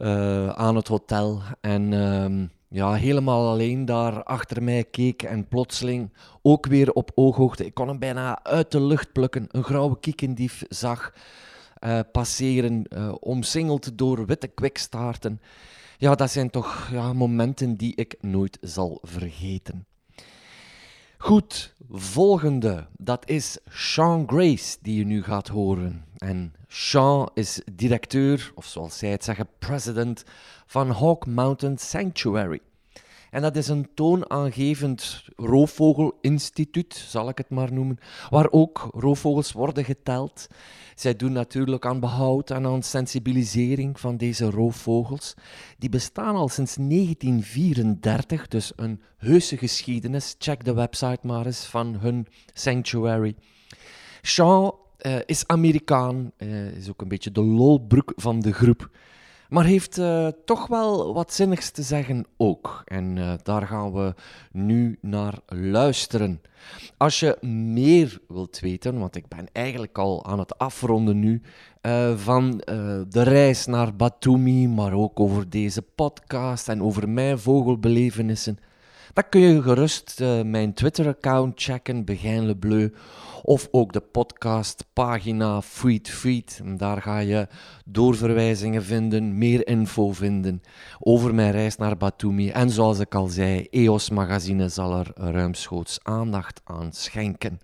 uh, 0.00 0.48
aan 0.48 0.76
het 0.76 0.88
hotel. 0.88 1.40
En 1.60 1.92
uh, 1.92 2.46
ja, 2.68 2.94
helemaal 2.94 3.48
alleen 3.48 3.84
daar 3.84 4.22
achter 4.22 4.62
mij 4.62 4.84
keek 4.84 5.22
en 5.22 5.48
plotseling 5.48 6.12
ook 6.42 6.66
weer 6.66 6.92
op 6.92 7.10
ooghoogte. 7.14 7.64
Ik 7.64 7.74
kon 7.74 7.88
hem 7.88 7.98
bijna 7.98 8.44
uit 8.44 8.70
de 8.70 8.80
lucht 8.80 9.12
plukken. 9.12 9.46
Een 9.50 9.64
grauwe 9.64 10.00
kiekendief 10.00 10.64
zag 10.68 11.12
uh, 11.84 12.00
passeren, 12.12 12.84
uh, 12.88 13.14
omsingeld 13.20 13.98
door 13.98 14.26
witte 14.26 14.48
kwikstaarten. 14.48 15.40
Ja, 15.98 16.14
dat 16.14 16.30
zijn 16.30 16.50
toch 16.50 16.88
ja, 16.92 17.12
momenten 17.12 17.76
die 17.76 17.94
ik 17.94 18.16
nooit 18.20 18.58
zal 18.60 18.98
vergeten. 19.02 19.87
Goed, 21.20 21.74
volgende. 21.90 22.86
Dat 22.98 23.28
is 23.28 23.58
Sean 23.68 24.28
Grace, 24.28 24.76
die 24.82 24.98
je 24.98 25.04
nu 25.04 25.22
gaat 25.22 25.48
horen. 25.48 26.04
En 26.18 26.54
Sean 26.68 27.30
is 27.34 27.60
directeur, 27.72 28.52
of 28.54 28.66
zoals 28.66 28.98
zij 28.98 29.10
het 29.10 29.24
zeggen, 29.24 29.48
president 29.58 30.24
van 30.66 30.90
Hawk 30.90 31.26
Mountain 31.26 31.78
Sanctuary. 31.78 32.60
En 33.30 33.42
dat 33.42 33.56
is 33.56 33.68
een 33.68 33.88
toonaangevend 33.94 35.24
roofvogelinstituut, 35.36 36.94
zal 36.94 37.28
ik 37.28 37.38
het 37.38 37.50
maar 37.50 37.72
noemen, 37.72 37.98
waar 38.30 38.50
ook 38.50 38.88
roofvogels 38.92 39.52
worden 39.52 39.84
geteld. 39.84 40.46
Zij 40.94 41.16
doen 41.16 41.32
natuurlijk 41.32 41.86
aan 41.86 42.00
behoud 42.00 42.50
en 42.50 42.66
aan 42.66 42.82
sensibilisering 42.82 44.00
van 44.00 44.16
deze 44.16 44.50
roofvogels. 44.50 45.34
Die 45.78 45.88
bestaan 45.88 46.34
al 46.34 46.48
sinds 46.48 46.74
1934, 46.74 48.48
dus 48.48 48.72
een 48.76 49.02
heuse 49.16 49.56
geschiedenis. 49.56 50.34
Check 50.38 50.64
de 50.64 50.74
website 50.74 51.26
maar 51.26 51.46
eens 51.46 51.64
van 51.64 51.96
hun 51.98 52.26
sanctuary. 52.52 53.34
Sean 54.22 54.74
uh, 55.06 55.16
is 55.26 55.46
Amerikaan, 55.46 56.32
uh, 56.38 56.66
is 56.66 56.88
ook 56.88 57.02
een 57.02 57.08
beetje 57.08 57.32
de 57.32 57.42
lolbroek 57.42 58.12
van 58.16 58.40
de 58.40 58.52
groep. 58.52 58.90
Maar 59.48 59.64
heeft 59.64 59.98
uh, 59.98 60.28
toch 60.44 60.66
wel 60.66 61.14
wat 61.14 61.32
zinnigs 61.32 61.70
te 61.70 61.82
zeggen 61.82 62.26
ook. 62.36 62.82
En 62.84 63.16
uh, 63.16 63.32
daar 63.42 63.66
gaan 63.66 63.92
we 63.92 64.14
nu 64.52 64.98
naar 65.00 65.34
luisteren. 65.46 66.42
Als 66.96 67.20
je 67.20 67.38
meer 67.46 68.20
wilt 68.28 68.60
weten, 68.60 68.98
want 68.98 69.16
ik 69.16 69.28
ben 69.28 69.46
eigenlijk 69.52 69.98
al 69.98 70.26
aan 70.26 70.38
het 70.38 70.58
afronden 70.58 71.18
nu, 71.18 71.42
uh, 71.82 72.16
van 72.16 72.56
de 73.08 73.22
reis 73.22 73.66
naar 73.66 73.96
Batumi, 73.96 74.68
maar 74.68 74.92
ook 74.92 75.20
over 75.20 75.50
deze 75.50 75.82
podcast 75.82 76.68
en 76.68 76.82
over 76.82 77.08
mijn 77.08 77.38
vogelbelevenissen, 77.38 78.58
dan 79.18 79.28
kun 79.28 79.40
je 79.40 79.62
gerust 79.62 80.20
mijn 80.44 80.72
Twitter-account 80.74 81.62
checken, 81.62 82.04
Begijn 82.04 82.46
Le 82.46 82.56
Bleu 82.56 82.92
of 83.42 83.68
ook 83.70 83.92
de 83.92 84.00
podcastpagina 84.00 85.62
Feed 85.62 86.10
Feed. 86.10 86.60
Daar 86.76 87.02
ga 87.02 87.18
je 87.18 87.46
doorverwijzingen 87.84 88.84
vinden, 88.84 89.38
meer 89.38 89.66
info 89.66 90.12
vinden 90.12 90.62
over 90.98 91.34
mijn 91.34 91.50
reis 91.50 91.76
naar 91.76 91.96
Batumi. 91.96 92.50
En 92.50 92.70
zoals 92.70 92.98
ik 92.98 93.14
al 93.14 93.26
zei, 93.26 93.66
EOS 93.70 94.10
Magazine 94.10 94.68
zal 94.68 94.98
er 94.98 95.10
ruimschoots 95.14 95.98
aandacht 96.02 96.60
aan 96.64 96.92
schenken. 96.92 97.60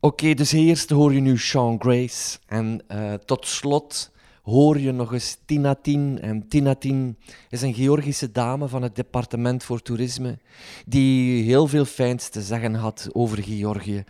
Oké, 0.00 0.34
dus 0.34 0.52
eerst 0.52 0.90
hoor 0.90 1.12
je 1.14 1.20
nu 1.20 1.38
Sean 1.38 1.80
Grace. 1.80 2.38
En 2.46 2.82
uh, 2.88 3.12
tot 3.12 3.46
slot 3.46 4.12
hoor 4.44 4.78
je 4.78 4.92
nog 4.92 5.12
eens 5.12 5.38
Tinatin. 5.44 6.18
En 6.20 6.48
Tinatin 6.48 7.16
is 7.48 7.62
een 7.62 7.74
Georgische 7.74 8.30
dame 8.30 8.68
van 8.68 8.82
het 8.82 8.96
departement 8.96 9.64
voor 9.64 9.82
toerisme, 9.82 10.38
die 10.86 11.42
heel 11.42 11.66
veel 11.66 11.84
fijns 11.84 12.28
te 12.28 12.42
zeggen 12.42 12.74
had 12.74 13.08
over 13.12 13.42
Georgië 13.42 14.04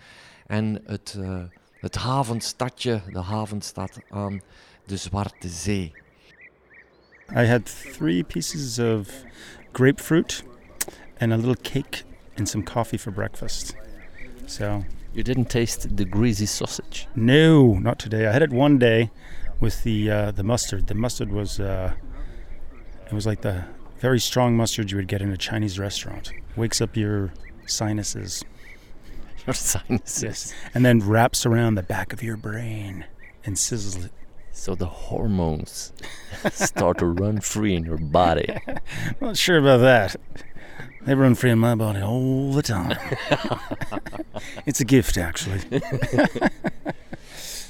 en 0.47 0.81
het, 0.87 1.17
uh, 1.19 1.43
het 1.81 1.95
havenstadje, 1.95 3.01
de 3.13 3.19
havenstad 3.19 3.99
aan 4.11 4.41
de 4.87 4.97
Zwarte 4.97 5.49
Zee. 5.49 5.93
I 7.37 7.47
had 7.47 7.93
three 7.97 8.25
pieces 8.25 8.79
of 8.79 9.09
grapefruit 9.73 10.45
and 11.19 11.33
a 11.33 11.37
little 11.37 11.57
cake 11.63 12.03
and 12.37 12.49
some 12.49 12.65
coffee 12.65 12.99
for 12.99 13.13
breakfast. 13.13 13.75
So 14.47 14.85
you 15.13 15.23
didn't 15.23 15.49
taste 15.49 15.95
the 15.95 16.07
greasy 16.11 16.47
sausage? 16.47 17.07
No, 17.13 17.79
not 17.79 17.99
today. 17.99 18.27
I 18.27 18.33
had 18.33 18.43
it 18.43 18.53
one 18.53 18.79
day 18.79 19.11
with 19.61 19.83
the 19.83 20.11
uh, 20.11 20.31
the 20.31 20.43
mustard. 20.43 20.87
The 20.87 20.95
mustard 20.95 21.33
was 21.33 21.61
uh, 21.61 21.95
it 23.07 23.13
was 23.13 23.27
like 23.27 23.43
the 23.43 23.65
very 23.99 24.21
strong 24.21 24.57
mustard 24.57 24.91
you 24.91 24.97
would 24.97 25.09
get 25.09 25.23
in 25.23 25.31
a 25.31 25.37
Chinese 25.37 25.79
restaurant. 25.79 26.33
Wakes 26.57 26.81
up 26.81 26.97
your 26.97 27.33
sinuses. 27.67 28.45
your 29.47 29.55
sinuses. 29.55 30.23
Yes. 30.23 30.55
And 30.75 30.85
then 30.85 31.01
wraps 31.01 31.47
around 31.47 31.75
the 31.75 31.83
back 31.83 32.13
of 32.13 32.23
your 32.23 32.37
brain 32.37 33.07
and 33.45 33.57
sizzles 33.57 34.05
it. 34.05 34.13
So 34.53 34.75
the 34.75 34.87
hormones 34.87 35.93
start 36.53 36.99
to 36.99 37.07
run 37.07 37.41
free 37.41 37.75
in 37.75 37.85
your 37.85 37.99
body. 37.99 38.47
Not 39.21 39.37
sure 39.37 39.59
about 39.59 39.79
that. 39.79 40.17
They 41.03 41.15
run 41.15 41.35
free 41.35 41.51
in 41.51 41.59
my 41.59 41.75
body 41.75 42.01
all 42.01 42.53
the 42.53 42.63
time. 42.63 42.97
it's 44.67 44.81
a 44.81 44.85
gift, 44.85 45.19
actually. 45.19 45.61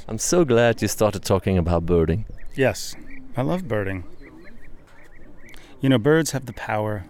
I'm 0.07 0.19
so 0.19 0.45
glad 0.45 0.83
you 0.83 0.89
started 0.89 1.25
talking 1.25 1.57
about 1.57 1.87
birding. 1.87 2.27
Yes, 2.55 2.95
I 3.37 3.43
love 3.43 3.67
birding. 3.67 4.05
You 5.81 5.89
know, 5.89 5.99
birds 5.99 6.33
have 6.33 6.45
the 6.45 6.53
power, 6.53 7.07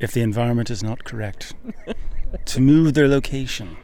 if 0.00 0.12
the 0.12 0.22
environment 0.22 0.70
is 0.70 0.82
not 0.82 1.04
correct, 1.04 1.54
to 2.46 2.60
move 2.60 2.94
their 2.94 3.08
location. 3.08 3.76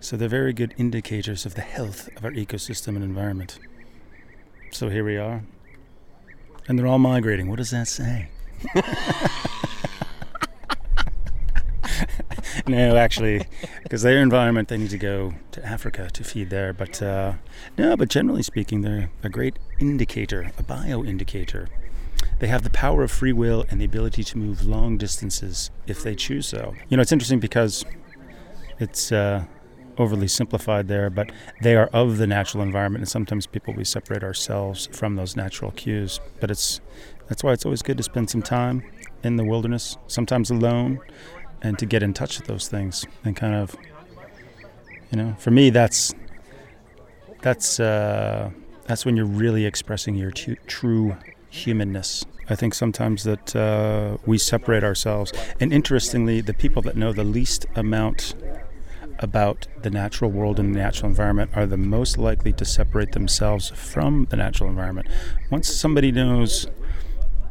So 0.00 0.16
they're 0.16 0.28
very 0.28 0.52
good 0.54 0.74
indicators 0.78 1.44
of 1.44 1.54
the 1.54 1.60
health 1.60 2.08
of 2.16 2.24
our 2.24 2.32
ecosystem 2.32 2.96
and 2.96 3.04
environment. 3.04 3.58
So 4.70 4.88
here 4.88 5.04
we 5.04 5.18
are. 5.18 5.42
And 6.68 6.78
they're 6.78 6.86
all 6.86 6.98
migrating. 6.98 7.48
What 7.48 7.56
does 7.56 7.70
that 7.70 7.88
say? 7.88 8.28
no, 12.66 12.96
actually, 12.96 13.46
because 13.82 14.02
their 14.02 14.20
environment, 14.20 14.68
they 14.68 14.78
need 14.78 14.90
to 14.90 14.98
go 14.98 15.34
to 15.52 15.64
Africa 15.64 16.10
to 16.12 16.24
feed 16.24 16.50
there. 16.50 16.72
But 16.72 17.02
uh, 17.02 17.34
no, 17.76 17.96
but 17.96 18.08
generally 18.08 18.42
speaking, 18.42 18.82
they're 18.82 19.10
a 19.22 19.28
great 19.28 19.58
indicator, 19.80 20.52
a 20.58 20.62
bio 20.62 21.04
indicator 21.04 21.68
they 22.38 22.48
have 22.48 22.62
the 22.62 22.70
power 22.70 23.02
of 23.02 23.10
free 23.10 23.32
will 23.32 23.64
and 23.70 23.80
the 23.80 23.84
ability 23.84 24.22
to 24.22 24.38
move 24.38 24.66
long 24.66 24.98
distances 24.98 25.70
if 25.86 26.02
they 26.02 26.14
choose 26.14 26.46
so. 26.46 26.74
You 26.88 26.96
know, 26.96 27.00
it's 27.00 27.12
interesting 27.12 27.40
because 27.40 27.84
it's 28.78 29.10
uh, 29.10 29.44
overly 29.96 30.28
simplified 30.28 30.88
there, 30.88 31.08
but 31.08 31.30
they 31.62 31.76
are 31.76 31.86
of 31.86 32.18
the 32.18 32.26
natural 32.26 32.62
environment, 32.62 33.02
and 33.02 33.08
sometimes 33.08 33.46
people 33.46 33.72
we 33.74 33.84
separate 33.84 34.22
ourselves 34.22 34.88
from 34.92 35.16
those 35.16 35.34
natural 35.34 35.70
cues. 35.72 36.20
But 36.40 36.50
it's 36.50 36.80
that's 37.28 37.42
why 37.42 37.52
it's 37.52 37.64
always 37.64 37.82
good 37.82 37.96
to 37.96 38.02
spend 38.02 38.28
some 38.28 38.42
time 38.42 38.82
in 39.22 39.36
the 39.36 39.44
wilderness, 39.44 39.96
sometimes 40.06 40.50
alone, 40.50 41.00
and 41.66 41.78
to 41.78 41.86
get 41.86 42.02
in 42.02 42.14
touch 42.14 42.38
with 42.38 42.46
those 42.46 42.68
things 42.68 43.04
and 43.24 43.34
kind 43.36 43.54
of, 43.54 43.76
you 45.10 45.18
know, 45.18 45.34
for 45.38 45.50
me 45.50 45.70
that's 45.70 46.14
that's 47.42 47.80
uh, 47.80 48.50
that's 48.86 49.04
when 49.04 49.16
you're 49.16 49.26
really 49.26 49.66
expressing 49.66 50.14
your 50.14 50.30
tu- 50.30 50.56
true 50.66 51.16
humanness. 51.50 52.24
I 52.48 52.54
think 52.54 52.74
sometimes 52.74 53.24
that 53.24 53.56
uh, 53.56 54.18
we 54.24 54.38
separate 54.38 54.84
ourselves, 54.84 55.32
and 55.60 55.72
interestingly, 55.72 56.40
the 56.40 56.54
people 56.54 56.82
that 56.82 56.96
know 56.96 57.12
the 57.12 57.24
least 57.24 57.66
amount 57.74 58.34
about 59.18 59.66
the 59.82 59.90
natural 59.90 60.30
world 60.30 60.60
and 60.60 60.74
the 60.74 60.78
natural 60.78 61.08
environment 61.08 61.50
are 61.54 61.66
the 61.66 61.76
most 61.76 62.18
likely 62.18 62.52
to 62.52 62.64
separate 62.64 63.12
themselves 63.12 63.70
from 63.70 64.26
the 64.30 64.36
natural 64.36 64.68
environment. 64.68 65.08
Once 65.50 65.68
somebody 65.68 66.12
knows 66.12 66.66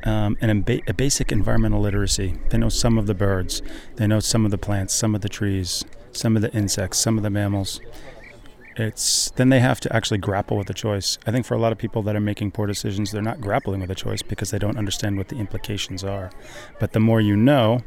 um, 0.05 0.37
an, 0.39 0.63
a 0.87 0.93
basic 0.93 1.31
environmental 1.31 1.81
literacy, 1.81 2.35
they 2.49 2.57
know 2.57 2.69
some 2.69 2.97
of 2.97 3.07
the 3.07 3.15
birds, 3.15 3.61
they 3.95 4.07
know 4.07 4.19
some 4.19 4.45
of 4.45 4.51
the 4.51 4.57
plants, 4.57 4.93
some 4.93 5.15
of 5.15 5.21
the 5.21 5.29
trees, 5.29 5.83
some 6.11 6.35
of 6.35 6.41
the 6.41 6.53
insects, 6.53 6.99
some 6.99 7.17
of 7.17 7.23
the 7.23 7.29
mammals. 7.29 7.81
It's 8.77 9.31
then 9.31 9.49
they 9.49 9.61
have 9.61 9.79
to 9.81 9.95
actually 9.95 10.17
grapple 10.17 10.57
with 10.57 10.67
the 10.67 10.73
choice. 10.73 11.17
I 11.25 11.31
think 11.31 11.45
for 11.45 11.53
a 11.53 11.59
lot 11.59 11.71
of 11.71 11.77
people 11.77 12.01
that 12.03 12.15
are 12.15 12.21
making 12.21 12.51
poor 12.51 12.67
decisions, 12.67 13.11
they're 13.11 13.21
not 13.21 13.39
grappling 13.39 13.79
with 13.79 13.89
the 13.89 13.95
choice 13.95 14.21
because 14.21 14.51
they 14.51 14.59
don't 14.59 14.77
understand 14.77 15.17
what 15.17 15.29
the 15.29 15.37
implications 15.37 16.03
are. 16.03 16.29
But 16.79 16.91
the 16.91 16.99
more 16.99 17.21
you 17.21 17.37
know, 17.37 17.81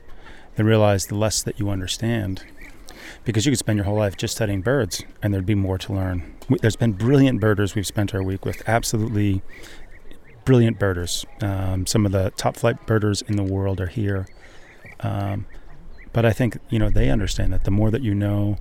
they 0.56 0.62
realize 0.62 1.06
the 1.06 1.14
less 1.14 1.42
that 1.42 1.60
you 1.60 1.68
understand 1.68 2.44
because 3.24 3.44
you 3.46 3.52
could 3.52 3.58
spend 3.58 3.76
your 3.76 3.84
whole 3.84 3.96
life 3.96 4.16
just 4.16 4.34
studying 4.34 4.62
birds 4.62 5.04
and 5.22 5.32
there'd 5.32 5.46
be 5.46 5.54
more 5.54 5.78
to 5.78 5.92
learn. 5.92 6.34
There's 6.62 6.76
been 6.76 6.92
brilliant 6.92 7.40
birders 7.40 7.74
we've 7.74 7.86
spent 7.86 8.14
our 8.14 8.22
week 8.22 8.44
with, 8.44 8.66
absolutely 8.66 9.42
brilliant 10.48 10.78
birders. 10.78 11.26
Um, 11.42 11.86
some 11.86 12.06
of 12.06 12.12
the 12.12 12.30
top 12.38 12.56
flight 12.56 12.86
birders 12.86 13.20
in 13.20 13.36
the 13.36 13.42
world 13.42 13.82
are 13.82 13.86
here. 13.86 14.26
Um, 15.00 15.44
but 16.14 16.24
I 16.24 16.32
think, 16.32 16.56
you 16.70 16.78
know, 16.78 16.88
they 16.88 17.10
understand 17.10 17.52
that 17.52 17.64
the 17.64 17.70
more 17.70 17.90
that 17.90 18.00
you 18.00 18.14
know, 18.14 18.56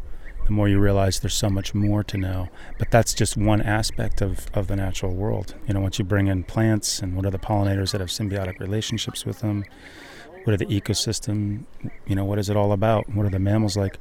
the 0.45 0.51
more 0.51 0.67
you 0.67 0.79
realize 0.79 1.21
there's 1.21 1.33
so 1.33 1.49
much 1.49 1.73
more 1.73 2.03
to 2.03 2.17
know. 2.17 2.49
But 2.77 2.91
that's 2.91 3.13
just 3.13 3.37
one 3.37 3.61
aspect 3.61 4.21
of, 4.21 4.47
of 4.53 4.67
the 4.67 4.75
natural 4.75 5.13
world. 5.13 5.55
You 5.65 5.75
know, 5.75 5.79
once 5.79 5.97
you 5.97 6.03
bring 6.03 6.27
in 6.27 6.43
plants 6.43 6.99
and 6.99 7.15
what 7.15 7.25
are 7.25 7.31
the 7.31 7.39
pollinators 7.39 7.93
that 7.93 8.01
have 8.01 8.09
symbiotic 8.09 8.59
relationships 8.59 9.25
with 9.25 9.39
them, 9.39 9.63
what 10.43 10.53
are 10.53 10.57
the 10.57 10.65
ecosystem, 10.65 11.63
you 12.05 12.15
know, 12.15 12.25
what 12.25 12.37
is 12.37 12.49
it 12.49 12.57
all 12.57 12.73
about? 12.73 13.09
What 13.15 13.25
are 13.25 13.29
the 13.29 13.39
mammals 13.39 13.77
like? 13.77 13.97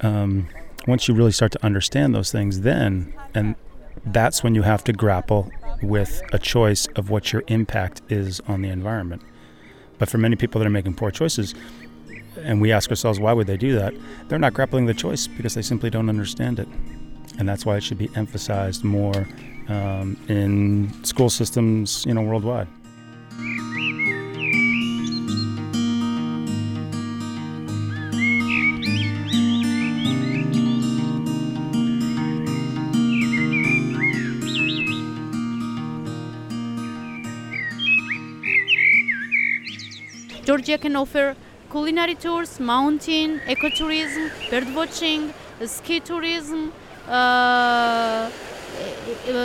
um, 0.00 0.48
once 0.86 1.08
you 1.08 1.14
really 1.14 1.32
start 1.32 1.52
to 1.52 1.64
understand 1.64 2.14
those 2.14 2.30
things, 2.32 2.60
then, 2.60 3.12
and 3.34 3.54
that's 4.04 4.42
when 4.42 4.54
you 4.54 4.62
have 4.62 4.84
to 4.84 4.92
grapple 4.92 5.50
with 5.82 6.22
a 6.32 6.38
choice 6.38 6.86
of 6.96 7.10
what 7.10 7.32
your 7.32 7.42
impact 7.48 8.02
is 8.08 8.40
on 8.48 8.62
the 8.62 8.68
environment. 8.68 9.22
But 9.98 10.08
for 10.08 10.18
many 10.18 10.36
people 10.36 10.58
that 10.58 10.66
are 10.66 10.70
making 10.70 10.94
poor 10.94 11.10
choices, 11.10 11.54
and 12.38 12.60
we 12.60 12.72
ask 12.72 12.90
ourselves, 12.90 13.18
why 13.18 13.32
would 13.32 13.46
they 13.46 13.56
do 13.56 13.74
that? 13.76 13.94
They're 14.28 14.38
not 14.38 14.54
grappling 14.54 14.86
the 14.86 14.94
choice 14.94 15.26
because 15.26 15.54
they 15.54 15.62
simply 15.62 15.90
don't 15.90 16.08
understand 16.08 16.58
it. 16.58 16.68
And 17.38 17.48
that's 17.48 17.66
why 17.66 17.76
it 17.76 17.82
should 17.82 17.98
be 17.98 18.10
emphasized 18.14 18.84
more 18.84 19.26
um, 19.68 20.18
in 20.28 20.92
school 21.04 21.30
systems, 21.30 22.04
you 22.06 22.14
know, 22.14 22.22
worldwide. 22.22 22.68
Georgia 40.56 40.78
can 40.78 40.96
offer 40.96 41.36
culinary 41.70 42.14
tours, 42.14 42.58
mountain, 42.58 43.40
ecotourism, 43.46 44.30
birdwatching, 44.50 45.34
ski 45.66 46.00
tourism, 46.00 46.72
uh, 47.06 48.30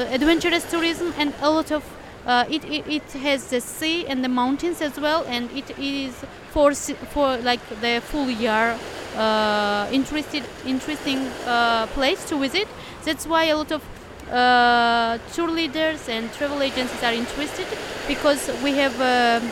adventurous 0.09 0.63
tourism, 0.71 1.13
and 1.17 1.33
a 1.41 1.49
lot 1.49 1.69
of. 1.71 1.83
Uh, 2.25 2.45
it, 2.49 2.63
it, 2.63 2.87
it 2.87 3.11
has 3.23 3.49
the 3.49 3.59
sea 3.59 4.05
and 4.05 4.23
the 4.23 4.29
mountains 4.29 4.79
as 4.79 4.97
well, 5.01 5.25
and 5.27 5.51
it 5.51 5.77
is 5.77 6.13
for 6.51 6.73
for 6.73 7.35
like 7.37 7.59
the 7.81 7.99
full 8.05 8.29
year 8.29 8.77
uh, 9.17 9.89
interested 9.91 10.43
interesting 10.65 11.17
uh, 11.45 11.87
place 11.87 12.23
to 12.29 12.37
visit. 12.39 12.69
That's 13.03 13.27
why 13.27 13.45
a 13.45 13.57
lot 13.57 13.71
of 13.73 13.83
uh, 14.31 15.17
tour 15.33 15.49
leaders 15.49 16.07
and 16.07 16.31
travel 16.31 16.61
agencies 16.61 17.03
are 17.03 17.11
interested 17.13 17.67
because 18.07 18.49
we 18.63 18.71
have 18.73 18.95
um, 19.01 19.51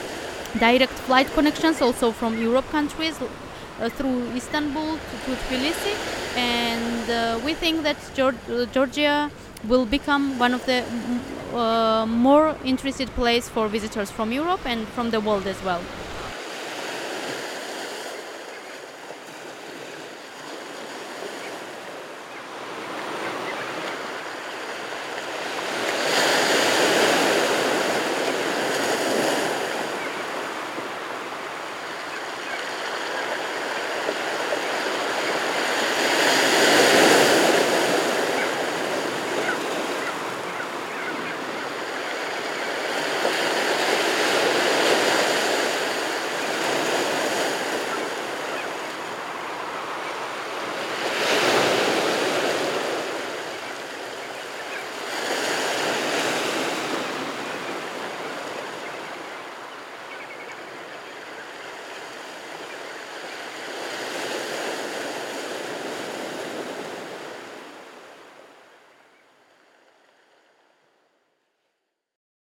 direct 0.58 0.94
flight 1.08 1.28
connections 1.34 1.82
also 1.82 2.12
from 2.12 2.42
Europe 2.42 2.68
countries 2.72 3.20
uh, 3.22 3.90
through 3.90 4.32
Istanbul 4.36 4.98
to, 4.98 5.16
to 5.26 5.32
Tbilisi, 5.44 5.96
and 6.36 7.10
uh, 7.10 7.40
we 7.46 7.54
think 7.54 7.84
that 7.84 7.98
Georgia 8.74 9.30
will 9.68 9.86
become 9.86 10.40
one 10.40 10.54
of 10.54 10.66
the 10.66 10.84
uh, 11.54 12.06
more 12.06 12.56
interested 12.64 13.10
place 13.10 13.48
for 13.50 13.68
visitors 13.68 14.10
from 14.12 14.32
Europe 14.32 14.62
and 14.66 14.88
from 14.90 15.12
the 15.12 15.20
world 15.20 15.46
as 15.48 15.62
well. 15.64 15.82